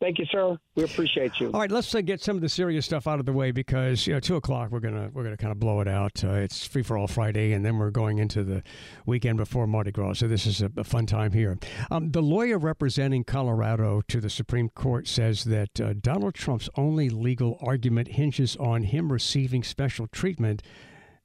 Thank 0.03 0.19
you, 0.19 0.25
sir. 0.25 0.57
We 0.75 0.83
appreciate 0.83 1.39
you. 1.39 1.49
All 1.53 1.61
right, 1.61 1.71
let's 1.71 1.95
uh, 1.95 2.01
get 2.01 2.19
some 2.19 2.35
of 2.35 2.41
the 2.41 2.49
serious 2.49 2.85
stuff 2.85 3.07
out 3.07 3.21
of 3.21 3.25
the 3.25 3.31
way 3.31 3.51
because 3.51 4.05
you 4.05 4.11
know 4.11 4.19
two 4.19 4.35
o'clock 4.35 4.69
we're 4.69 4.81
gonna 4.81 5.09
we're 5.13 5.23
gonna 5.23 5.37
kind 5.37 5.53
of 5.53 5.61
blow 5.61 5.79
it 5.79 5.87
out. 5.87 6.21
Uh, 6.25 6.31
it's 6.31 6.67
free 6.67 6.83
for 6.83 6.97
all 6.97 7.07
Friday, 7.07 7.53
and 7.53 7.63
then 7.63 7.77
we're 7.77 7.89
going 7.89 8.17
into 8.17 8.43
the 8.43 8.61
weekend 9.05 9.37
before 9.37 9.65
Mardi 9.65 9.93
Gras. 9.93 10.15
So 10.15 10.27
this 10.27 10.45
is 10.45 10.61
a, 10.61 10.69
a 10.75 10.83
fun 10.83 11.05
time 11.05 11.31
here. 11.31 11.57
Um, 11.89 12.11
the 12.11 12.21
lawyer 12.21 12.57
representing 12.57 13.23
Colorado 13.23 14.01
to 14.09 14.19
the 14.19 14.29
Supreme 14.29 14.67
Court 14.67 15.07
says 15.07 15.45
that 15.45 15.79
uh, 15.79 15.93
Donald 15.93 16.33
Trump's 16.33 16.69
only 16.75 17.09
legal 17.09 17.57
argument 17.61 18.09
hinges 18.09 18.57
on 18.57 18.83
him 18.83 19.09
receiving 19.09 19.63
special 19.63 20.07
treatment 20.07 20.63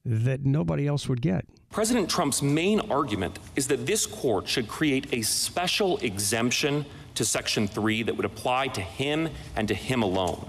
that 0.05 0.45
nobody 0.45 0.87
else 0.87 1.09
would 1.09 1.21
get. 1.21 1.47
President 1.71 2.09
Trump's 2.09 2.43
main 2.43 2.79
argument 2.93 3.41
is 3.57 3.67
that 3.67 3.87
this 3.87 4.07
court 4.07 4.47
should 4.47 4.69
create 4.69 5.12
a 5.12 5.23
special 5.23 5.99
exemption 5.99 6.87
to 7.18 7.24
Section 7.24 7.66
3 7.66 8.04
that 8.04 8.16
would 8.16 8.24
apply 8.24 8.68
to 8.68 8.81
him 8.81 9.28
and 9.57 9.66
to 9.66 9.74
him 9.74 10.02
alone. 10.02 10.48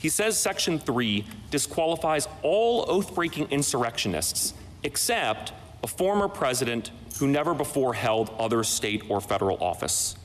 He 0.00 0.08
says 0.08 0.36
Section 0.36 0.80
3 0.80 1.24
disqualifies 1.50 2.26
all 2.42 2.84
oath 2.88 3.14
breaking 3.14 3.46
insurrectionists 3.50 4.54
except 4.82 5.52
a 5.84 5.86
former 5.86 6.26
president 6.26 6.90
who 7.18 7.28
never 7.28 7.54
before 7.54 7.94
held 7.94 8.30
other 8.40 8.64
state 8.64 9.04
or 9.08 9.20
federal 9.20 9.62
office. 9.62 10.16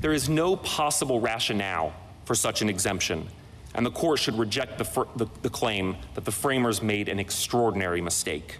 There 0.00 0.12
is 0.12 0.28
no 0.28 0.56
possible 0.56 1.20
rationale 1.20 1.94
for 2.24 2.34
such 2.34 2.60
an 2.60 2.68
exemption, 2.68 3.28
and 3.74 3.86
the 3.86 3.90
court 3.90 4.18
should 4.18 4.36
reject 4.36 4.78
the, 4.78 5.06
the, 5.14 5.26
the 5.42 5.50
claim 5.50 5.96
that 6.14 6.24
the 6.24 6.32
framers 6.32 6.82
made 6.82 7.08
an 7.08 7.20
extraordinary 7.20 8.00
mistake. 8.00 8.58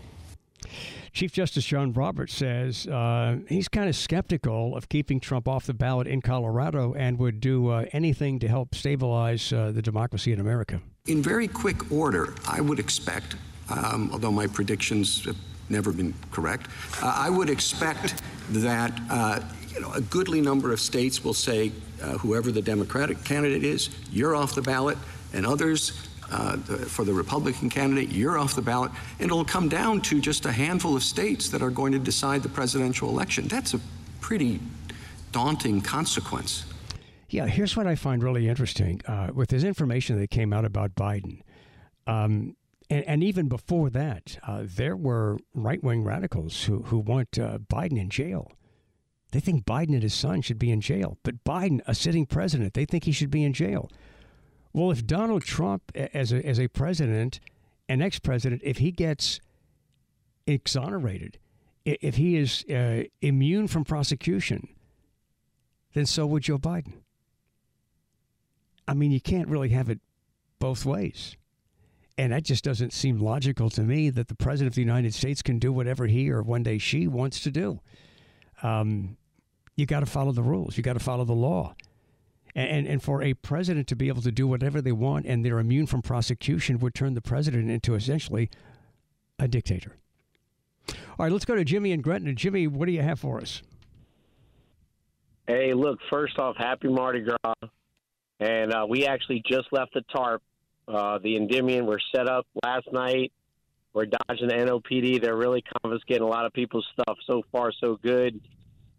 Chief 1.12 1.32
Justice 1.32 1.64
John 1.64 1.92
Roberts 1.92 2.34
says 2.34 2.86
uh, 2.86 3.38
he's 3.48 3.68
kind 3.68 3.88
of 3.88 3.96
skeptical 3.96 4.76
of 4.76 4.88
keeping 4.88 5.20
Trump 5.20 5.48
off 5.48 5.66
the 5.66 5.74
ballot 5.74 6.06
in 6.06 6.22
Colorado 6.22 6.94
and 6.94 7.18
would 7.18 7.40
do 7.40 7.68
uh, 7.68 7.84
anything 7.92 8.38
to 8.38 8.48
help 8.48 8.74
stabilize 8.74 9.52
uh, 9.52 9.72
the 9.72 9.82
democracy 9.82 10.32
in 10.32 10.40
America. 10.40 10.80
In 11.06 11.22
very 11.22 11.48
quick 11.48 11.90
order, 11.90 12.34
I 12.46 12.60
would 12.60 12.78
expect, 12.78 13.36
um, 13.68 14.10
although 14.12 14.30
my 14.30 14.46
predictions 14.46 15.24
have 15.24 15.36
never 15.68 15.92
been 15.92 16.14
correct, 16.30 16.68
uh, 17.02 17.12
I 17.16 17.30
would 17.30 17.50
expect 17.50 18.22
that 18.50 18.98
uh, 19.10 19.40
you 19.74 19.80
know, 19.80 19.92
a 19.92 20.00
goodly 20.00 20.40
number 20.40 20.72
of 20.72 20.80
states 20.80 21.24
will 21.24 21.34
say, 21.34 21.72
uh, 22.02 22.18
whoever 22.18 22.50
the 22.50 22.62
Democratic 22.62 23.22
candidate 23.24 23.64
is, 23.64 23.90
you're 24.10 24.34
off 24.34 24.54
the 24.54 24.62
ballot, 24.62 24.98
and 25.32 25.46
others 25.46 26.09
uh, 26.30 26.56
for 26.56 27.04
the 27.04 27.12
Republican 27.12 27.68
candidate, 27.68 28.10
you're 28.10 28.38
off 28.38 28.54
the 28.54 28.62
ballot, 28.62 28.92
and 29.18 29.26
it'll 29.26 29.44
come 29.44 29.68
down 29.68 30.00
to 30.02 30.20
just 30.20 30.46
a 30.46 30.52
handful 30.52 30.96
of 30.96 31.02
states 31.02 31.48
that 31.50 31.62
are 31.62 31.70
going 31.70 31.92
to 31.92 31.98
decide 31.98 32.42
the 32.42 32.48
presidential 32.48 33.08
election. 33.08 33.48
That's 33.48 33.74
a 33.74 33.80
pretty 34.20 34.60
daunting 35.32 35.80
consequence. 35.80 36.64
Yeah, 37.28 37.46
here's 37.46 37.76
what 37.76 37.86
I 37.86 37.94
find 37.94 38.22
really 38.22 38.48
interesting 38.48 39.00
uh, 39.06 39.30
with 39.32 39.50
this 39.50 39.62
information 39.62 40.18
that 40.18 40.30
came 40.30 40.52
out 40.52 40.64
about 40.64 40.94
Biden. 40.96 41.42
Um, 42.06 42.56
and, 42.88 43.04
and, 43.04 43.22
even 43.22 43.48
before 43.48 43.88
that, 43.90 44.38
uh, 44.44 44.62
there 44.64 44.96
were 44.96 45.38
right 45.54 45.82
wing 45.82 46.02
radicals 46.02 46.64
who, 46.64 46.82
who 46.82 46.98
want 46.98 47.38
uh, 47.38 47.58
Biden 47.58 48.00
in 48.00 48.10
jail. 48.10 48.50
They 49.30 49.38
think 49.38 49.64
Biden 49.64 49.92
and 49.92 50.02
his 50.02 50.14
son 50.14 50.42
should 50.42 50.58
be 50.58 50.72
in 50.72 50.80
jail. 50.80 51.18
But 51.22 51.44
Biden, 51.44 51.80
a 51.86 51.94
sitting 51.94 52.26
president, 52.26 52.74
they 52.74 52.84
think 52.84 53.04
he 53.04 53.12
should 53.12 53.30
be 53.30 53.44
in 53.44 53.52
jail. 53.52 53.88
Well, 54.72 54.90
if 54.90 55.06
Donald 55.06 55.42
Trump, 55.42 55.90
as 55.94 56.32
a, 56.32 56.44
as 56.46 56.60
a 56.60 56.68
president, 56.68 57.40
an 57.88 58.00
ex 58.02 58.18
president, 58.18 58.62
if 58.64 58.78
he 58.78 58.92
gets 58.92 59.40
exonerated, 60.46 61.38
if 61.84 62.16
he 62.16 62.36
is 62.36 62.64
uh, 62.70 63.04
immune 63.20 63.66
from 63.66 63.84
prosecution, 63.84 64.68
then 65.94 66.06
so 66.06 66.26
would 66.26 66.44
Joe 66.44 66.58
Biden. 66.58 66.92
I 68.86 68.94
mean, 68.94 69.10
you 69.10 69.20
can't 69.20 69.48
really 69.48 69.70
have 69.70 69.88
it 69.88 70.00
both 70.58 70.84
ways. 70.84 71.36
And 72.18 72.32
that 72.32 72.42
just 72.42 72.62
doesn't 72.62 72.92
seem 72.92 73.18
logical 73.18 73.70
to 73.70 73.82
me 73.82 74.10
that 74.10 74.28
the 74.28 74.34
president 74.34 74.72
of 74.72 74.74
the 74.74 74.82
United 74.82 75.14
States 75.14 75.42
can 75.42 75.58
do 75.58 75.72
whatever 75.72 76.06
he 76.06 76.30
or 76.30 76.42
one 76.42 76.62
day 76.62 76.76
she 76.76 77.06
wants 77.08 77.40
to 77.40 77.50
do. 77.50 77.80
Um, 78.62 79.16
you 79.74 79.86
got 79.86 80.00
to 80.00 80.06
follow 80.06 80.32
the 80.32 80.42
rules, 80.42 80.76
you 80.76 80.82
got 80.82 80.92
to 80.92 81.00
follow 81.00 81.24
the 81.24 81.32
law. 81.32 81.74
And, 82.54 82.86
and 82.86 83.02
for 83.02 83.22
a 83.22 83.34
president 83.34 83.86
to 83.88 83.96
be 83.96 84.08
able 84.08 84.22
to 84.22 84.32
do 84.32 84.46
whatever 84.46 84.80
they 84.80 84.92
want 84.92 85.26
and 85.26 85.44
they're 85.44 85.58
immune 85.58 85.86
from 85.86 86.02
prosecution 86.02 86.78
would 86.80 86.94
turn 86.94 87.14
the 87.14 87.20
president 87.20 87.70
into 87.70 87.94
essentially 87.94 88.50
a 89.38 89.46
dictator. 89.46 89.96
All 90.88 91.26
right, 91.26 91.32
let's 91.32 91.44
go 91.44 91.54
to 91.54 91.64
Jimmy 91.64 91.92
and 91.92 92.02
Gretna. 92.02 92.32
Jimmy, 92.34 92.66
what 92.66 92.86
do 92.86 92.92
you 92.92 93.02
have 93.02 93.20
for 93.20 93.38
us? 93.40 93.62
Hey, 95.46 95.74
look, 95.74 95.98
first 96.08 96.38
off, 96.38 96.56
happy 96.56 96.88
Mardi 96.88 97.20
Gras. 97.20 97.54
And 98.38 98.72
uh, 98.72 98.86
we 98.88 99.06
actually 99.06 99.42
just 99.46 99.68
left 99.72 99.94
the 99.94 100.02
TARP. 100.14 100.42
Uh, 100.88 101.18
the 101.18 101.36
Endymion 101.36 101.86
were 101.86 102.00
set 102.14 102.28
up 102.28 102.46
last 102.64 102.86
night. 102.92 103.32
We're 103.92 104.06
dodging 104.06 104.48
the 104.48 104.54
NOPD. 104.54 105.20
They're 105.20 105.36
really 105.36 105.62
confiscating 105.82 106.22
a 106.22 106.26
lot 106.26 106.46
of 106.46 106.52
people's 106.52 106.86
stuff. 106.92 107.18
So 107.26 107.42
far, 107.52 107.72
so 107.80 107.98
good. 108.02 108.40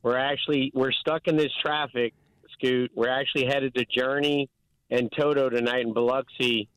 We're 0.03 0.17
actually 0.17 0.71
we're 0.73 0.91
stuck 0.91 1.27
in 1.27 1.37
this 1.37 1.51
traffic 1.61 2.13
Scoot. 2.61 2.91
We're 2.95 3.09
actually 3.09 3.45
headed 3.45 3.73
to 3.75 3.85
Journey 3.85 4.49
and 4.89 5.11
Toto 5.17 5.49
tonight 5.49 5.81
in 5.81 5.93
Biloxi. 5.93 6.69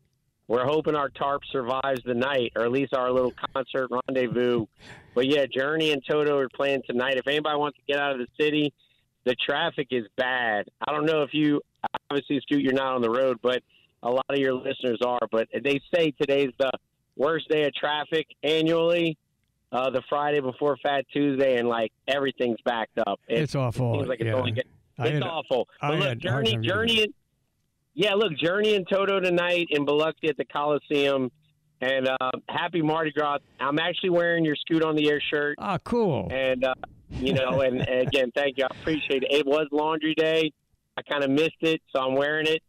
We're 0.46 0.66
hoping 0.66 0.94
our 0.94 1.08
tarp 1.08 1.42
survives 1.50 2.02
the 2.04 2.14
night, 2.14 2.52
or 2.54 2.64
at 2.64 2.72
least 2.72 2.94
our 2.94 3.10
little 3.10 3.32
concert 3.54 3.88
rendezvous. 3.90 4.66
But 5.14 5.26
yeah, 5.26 5.46
Journey 5.46 5.92
and 5.92 6.02
Toto 6.08 6.36
are 6.38 6.48
playing 6.48 6.82
tonight. 6.86 7.16
If 7.16 7.26
anybody 7.26 7.56
wants 7.58 7.78
to 7.78 7.84
get 7.90 8.00
out 8.00 8.12
of 8.12 8.18
the 8.18 8.26
city, 8.38 8.72
the 9.24 9.34
traffic 9.34 9.88
is 9.90 10.04
bad. 10.16 10.66
I 10.86 10.92
don't 10.92 11.06
know 11.06 11.22
if 11.22 11.30
you, 11.32 11.62
obviously, 12.10 12.40
Scoot, 12.40 12.62
you're 12.62 12.74
not 12.74 12.94
on 12.94 13.00
the 13.00 13.10
road, 13.10 13.38
but 13.42 13.62
a 14.02 14.10
lot 14.10 14.26
of 14.28 14.36
your 14.36 14.52
listeners 14.52 14.98
are. 15.04 15.26
But 15.30 15.48
they 15.62 15.80
say 15.94 16.10
today's 16.10 16.50
the 16.58 16.72
worst 17.16 17.48
day 17.48 17.64
of 17.64 17.74
traffic 17.74 18.26
annually. 18.42 19.16
Uh, 19.72 19.90
the 19.90 20.02
Friday 20.08 20.38
before 20.38 20.76
Fat 20.84 21.04
Tuesday, 21.12 21.58
and 21.58 21.68
like 21.68 21.90
everything's 22.06 22.60
backed 22.64 22.96
up. 23.08 23.18
It, 23.26 23.40
it's 23.40 23.56
awful. 23.56 23.94
It 23.94 23.96
seems 23.96 24.08
like 24.08 24.20
it's 24.20 24.28
yeah. 24.28 24.34
only 24.34 24.52
get, 24.52 24.66
it's 24.98 25.10
had, 25.10 25.22
awful. 25.22 25.68
I 25.80 25.90
but 25.90 25.98
look, 25.98 26.18
Journey, 26.18 26.56
Journey, 26.58 27.02
and, 27.02 27.14
yeah, 27.94 28.14
look, 28.14 28.36
Journey 28.36 28.74
and 28.74 28.86
Toto 28.88 29.20
tonight 29.20 29.68
in 29.70 29.84
Biloxi 29.84 30.28
at 30.28 30.36
the 30.36 30.44
Coliseum. 30.44 31.30
And 31.80 32.08
uh, 32.08 32.30
happy 32.48 32.82
Mardi 32.82 33.12
Gras. 33.12 33.38
I'm 33.60 33.78
actually 33.78 34.10
wearing 34.10 34.44
your 34.44 34.56
Scoot 34.56 34.82
on 34.82 34.96
the 34.96 35.10
Air 35.10 35.20
shirt. 35.20 35.56
Ah, 35.58 35.78
cool. 35.84 36.28
And, 36.30 36.64
uh, 36.64 36.74
you 37.10 37.34
know, 37.34 37.60
and, 37.60 37.86
and 37.86 38.08
again, 38.08 38.32
thank 38.34 38.58
you. 38.58 38.64
I 38.64 38.74
appreciate 38.80 39.22
it. 39.22 39.32
It 39.32 39.46
was 39.46 39.66
laundry 39.70 40.14
day. 40.14 40.52
I 40.96 41.02
kind 41.02 41.24
of 41.24 41.30
missed 41.30 41.60
it, 41.60 41.82
so 41.94 42.02
I'm 42.02 42.14
wearing 42.14 42.46
it. 42.46 42.62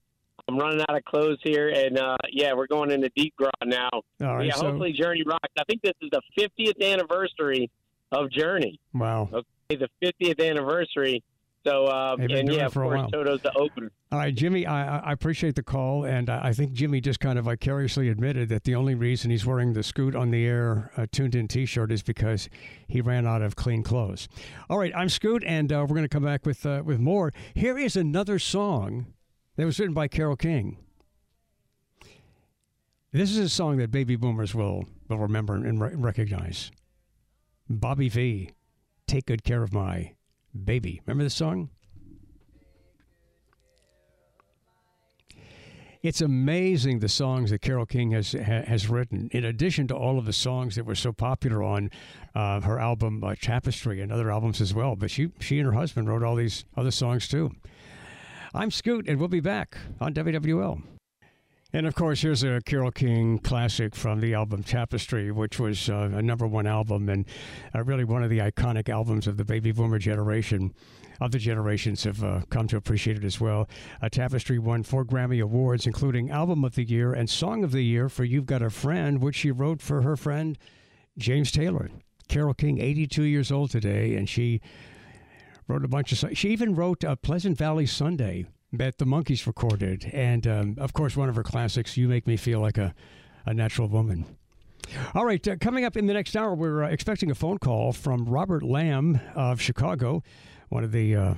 I'm 0.48 0.58
running 0.58 0.82
out 0.82 0.96
of 0.96 1.04
clothes 1.06 1.40
here, 1.44 1.70
and 1.70 1.98
uh, 1.98 2.18
yeah, 2.32 2.54
we're 2.54 2.68
going 2.68 2.92
into 2.92 3.10
deep 3.16 3.36
gras 3.36 3.50
now. 3.64 3.90
All 3.94 4.38
right, 4.38 4.46
yeah, 4.46 4.54
so... 4.54 4.68
hopefully 4.68 4.94
Journey 4.94 5.24
rocks. 5.26 5.50
I 5.58 5.64
think 5.64 5.82
this 5.82 5.94
is 6.02 6.10
the 6.12 6.22
50th 6.38 6.84
anniversary 6.84 7.72
of 8.12 8.30
Journey. 8.32 8.80
Wow. 8.94 9.30
Okay, 9.34 9.80
the 9.80 9.90
50th 10.04 10.48
anniversary. 10.48 11.24
So 11.66 11.88
um, 11.88 12.22
and 12.22 12.52
yeah, 12.52 12.68
of 12.68 12.74
for 12.74 12.84
a 12.84 12.88
course, 12.88 12.98
while. 12.98 13.10
Toto's 13.10 13.42
the 13.42 13.52
opener. 13.58 13.92
All 14.12 14.20
right, 14.20 14.34
Jimmy, 14.34 14.68
I, 14.68 15.00
I 15.00 15.12
appreciate 15.12 15.56
the 15.56 15.64
call, 15.64 16.06
and 16.06 16.30
I 16.30 16.54
think 16.54 16.74
Jimmy 16.74 17.02
just 17.02 17.20
kind 17.20 17.40
of 17.40 17.46
vicariously 17.46 18.10
admitted 18.10 18.50
that 18.50 18.66
the 18.66 18.76
only 18.76 18.94
reason 18.94 19.32
he's 19.32 19.48
wearing 19.48 19.74
the 19.74 19.82
Scoot 19.82 20.16
on 20.16 20.30
the 20.30 20.46
Air 20.46 20.92
uh, 20.96 21.08
tuned 21.12 21.34
in 21.34 21.48
t 21.48 21.66
shirt 21.66 21.92
is 21.92 22.04
because 22.04 22.50
he 22.88 23.02
ran 23.02 23.26
out 23.26 23.42
of 23.42 23.56
clean 23.56 23.82
clothes. 23.82 24.28
All 24.70 24.78
right, 24.78 24.94
I'm 24.96 25.10
Scoot, 25.10 25.44
and 25.44 25.74
uh, 25.74 25.78
we're 25.82 25.96
going 25.96 26.04
to 26.04 26.08
come 26.08 26.24
back 26.24 26.46
with, 26.46 26.66
uh, 26.68 26.84
with 26.86 27.00
more. 27.00 27.34
Here 27.56 27.80
is 27.80 27.96
another 27.96 28.38
song 28.38 29.08
that 29.56 29.66
was 29.66 29.80
written 29.80 29.96
by 29.96 30.08
Carole 30.08 30.36
King. 30.36 30.78
This 33.12 33.32
is 33.32 33.38
a 33.38 33.50
song 33.50 33.78
that 33.78 33.90
baby 33.90 34.16
boomers 34.16 34.54
will, 34.54 34.86
will 35.10 35.18
remember 35.18 35.56
and 35.56 35.82
re- 35.82 35.96
recognize. 35.96 36.72
Bobby 37.68 38.08
Vee, 38.08 38.52
Take 39.08 39.26
Good 39.26 39.44
Care 39.44 39.64
of 39.64 39.74
My 39.74 40.14
Baby. 40.64 41.02
Remember 41.06 41.24
this 41.24 41.36
song? 41.36 41.70
It's 46.02 46.22
amazing 46.22 47.00
the 47.00 47.10
songs 47.10 47.50
that 47.50 47.64
Carole 47.64 47.88
King 47.88 48.12
has 48.12 48.34
ha, 48.34 48.62
has 48.62 48.88
written. 48.88 49.28
In 49.32 49.44
addition 49.44 49.88
to 49.88 49.96
all 49.96 50.20
of 50.20 50.26
the 50.26 50.34
songs 50.34 50.76
that 50.76 50.86
were 50.86 50.94
so 50.94 51.12
popular 51.12 51.64
on 51.64 51.90
uh, 52.36 52.62
her 52.62 52.80
album 52.80 53.24
uh, 53.24 53.34
Tapestry 53.42 54.02
and 54.02 54.12
other 54.12 54.30
albums 54.30 54.62
as 54.62 54.72
well, 54.72 54.96
but 54.96 55.10
she 55.10 55.32
she 55.40 55.58
and 55.58 55.66
her 55.66 55.74
husband 55.74 56.08
wrote 56.08 56.22
all 56.22 56.36
these 56.36 56.64
other 56.78 56.92
songs 56.92 57.28
too. 57.28 57.52
I'm 58.54 58.70
Scoot, 58.70 59.10
and 59.10 59.20
we'll 59.20 59.30
be 59.30 59.40
back 59.40 59.78
on 60.00 60.14
WWL. 60.14 60.84
And 61.76 61.86
of 61.86 61.94
course, 61.94 62.22
here's 62.22 62.42
a 62.42 62.62
Carole 62.66 62.90
King 62.90 63.38
classic 63.38 63.96
from 63.96 64.22
the 64.22 64.34
album 64.34 64.64
Tapestry, 64.64 65.30
which 65.30 65.60
was 65.60 65.90
uh, 65.90 66.10
a 66.14 66.22
number 66.22 66.48
one 66.48 66.66
album 66.66 67.10
and 67.10 67.26
uh, 67.76 67.84
really 67.84 68.06
one 68.06 68.24
of 68.24 68.30
the 68.30 68.38
iconic 68.38 68.88
albums 68.88 69.28
of 69.28 69.36
the 69.36 69.44
baby 69.44 69.74
boomer 69.74 70.00
generation. 70.00 70.74
Other 71.20 71.38
generations 71.38 72.06
have 72.06 72.24
uh, 72.24 72.44
come 72.50 72.70
to 72.70 72.78
appreciate 72.78 73.18
it 73.18 73.26
as 73.26 73.42
well. 73.42 73.68
Uh, 74.02 74.08
Tapestry 74.08 74.58
won 74.58 74.84
four 74.84 75.04
Grammy 75.04 75.44
Awards, 75.44 75.86
including 75.86 76.32
Album 76.32 76.64
of 76.64 76.76
the 76.76 76.86
Year 76.86 77.12
and 77.12 77.30
Song 77.30 77.62
of 77.66 77.74
the 77.74 77.84
Year 77.84 78.08
for 78.08 78.24
You've 78.24 78.46
Got 78.46 78.62
a 78.62 78.70
Friend, 78.70 79.22
which 79.22 79.36
she 79.36 79.52
wrote 79.52 79.82
for 79.82 80.02
her 80.02 80.16
friend 80.16 80.58
James 81.18 81.52
Taylor. 81.52 81.92
Carole 82.30 82.54
King, 82.54 82.80
82 82.80 83.24
years 83.24 83.52
old 83.52 83.70
today, 83.70 84.16
and 84.16 84.30
she 84.30 84.62
wrote 85.68 85.84
a 85.84 85.90
bunch 85.90 86.14
of 86.14 86.20
songs. 86.20 86.38
She 86.38 86.52
even 86.52 86.74
wrote 86.74 87.04
uh, 87.04 87.18
Pleasant 87.18 87.58
Valley 87.58 87.86
Sunday 87.86 88.46
that 88.78 88.98
the 88.98 89.06
Monkees 89.06 89.46
recorded. 89.48 90.10
And 90.14 90.46
um, 90.48 90.76
of 90.78 90.94
course, 90.94 91.16
one 91.16 91.30
of 91.30 91.36
her 91.36 91.44
classics, 91.44 91.98
You 91.98 92.08
Make 92.08 92.28
Me 92.28 92.38
Feel 92.38 92.60
Like 92.60 92.78
a, 92.78 92.94
a 93.46 93.54
Natural 93.54 93.88
Woman. 93.88 94.26
All 95.14 95.26
right, 95.26 95.46
uh, 95.48 95.56
coming 95.60 95.84
up 95.86 95.98
in 95.98 96.06
the 96.06 96.14
next 96.14 96.36
hour, 96.36 96.54
we're 96.54 96.84
uh, 96.84 96.90
expecting 96.90 97.32
a 97.32 97.36
phone 97.36 97.58
call 97.58 97.92
from 97.92 98.26
Robert 98.26 98.64
Lamm 98.64 99.20
of 99.36 99.60
Chicago, 99.60 100.24
one 100.70 100.84
of 100.84 100.92
the 100.92 101.16
uh, 101.16 101.34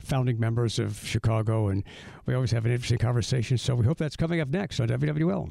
founding 0.00 0.38
members 0.40 0.78
of 0.78 0.98
Chicago. 1.04 1.68
And 1.68 1.84
we 2.26 2.34
always 2.34 2.50
have 2.50 2.64
an 2.64 2.72
interesting 2.72 2.98
conversation. 2.98 3.58
So 3.58 3.74
we 3.74 3.86
hope 3.86 3.98
that's 3.98 4.16
coming 4.16 4.40
up 4.40 4.48
next 4.48 4.80
on 4.80 4.88
WWL. 4.88 5.50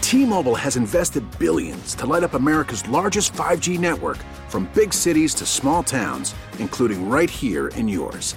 T-Mobile 0.00 0.54
has 0.54 0.76
invested 0.76 1.24
billions 1.36 1.96
to 1.96 2.06
light 2.06 2.22
up 2.22 2.34
America's 2.34 2.88
largest 2.88 3.32
5G 3.32 3.76
network 3.78 4.18
from 4.48 4.70
big 4.72 4.94
cities 4.94 5.34
to 5.34 5.44
small 5.44 5.82
towns, 5.82 6.32
including 6.60 7.08
right 7.08 7.28
here 7.28 7.68
in 7.68 7.88
yours. 7.88 8.36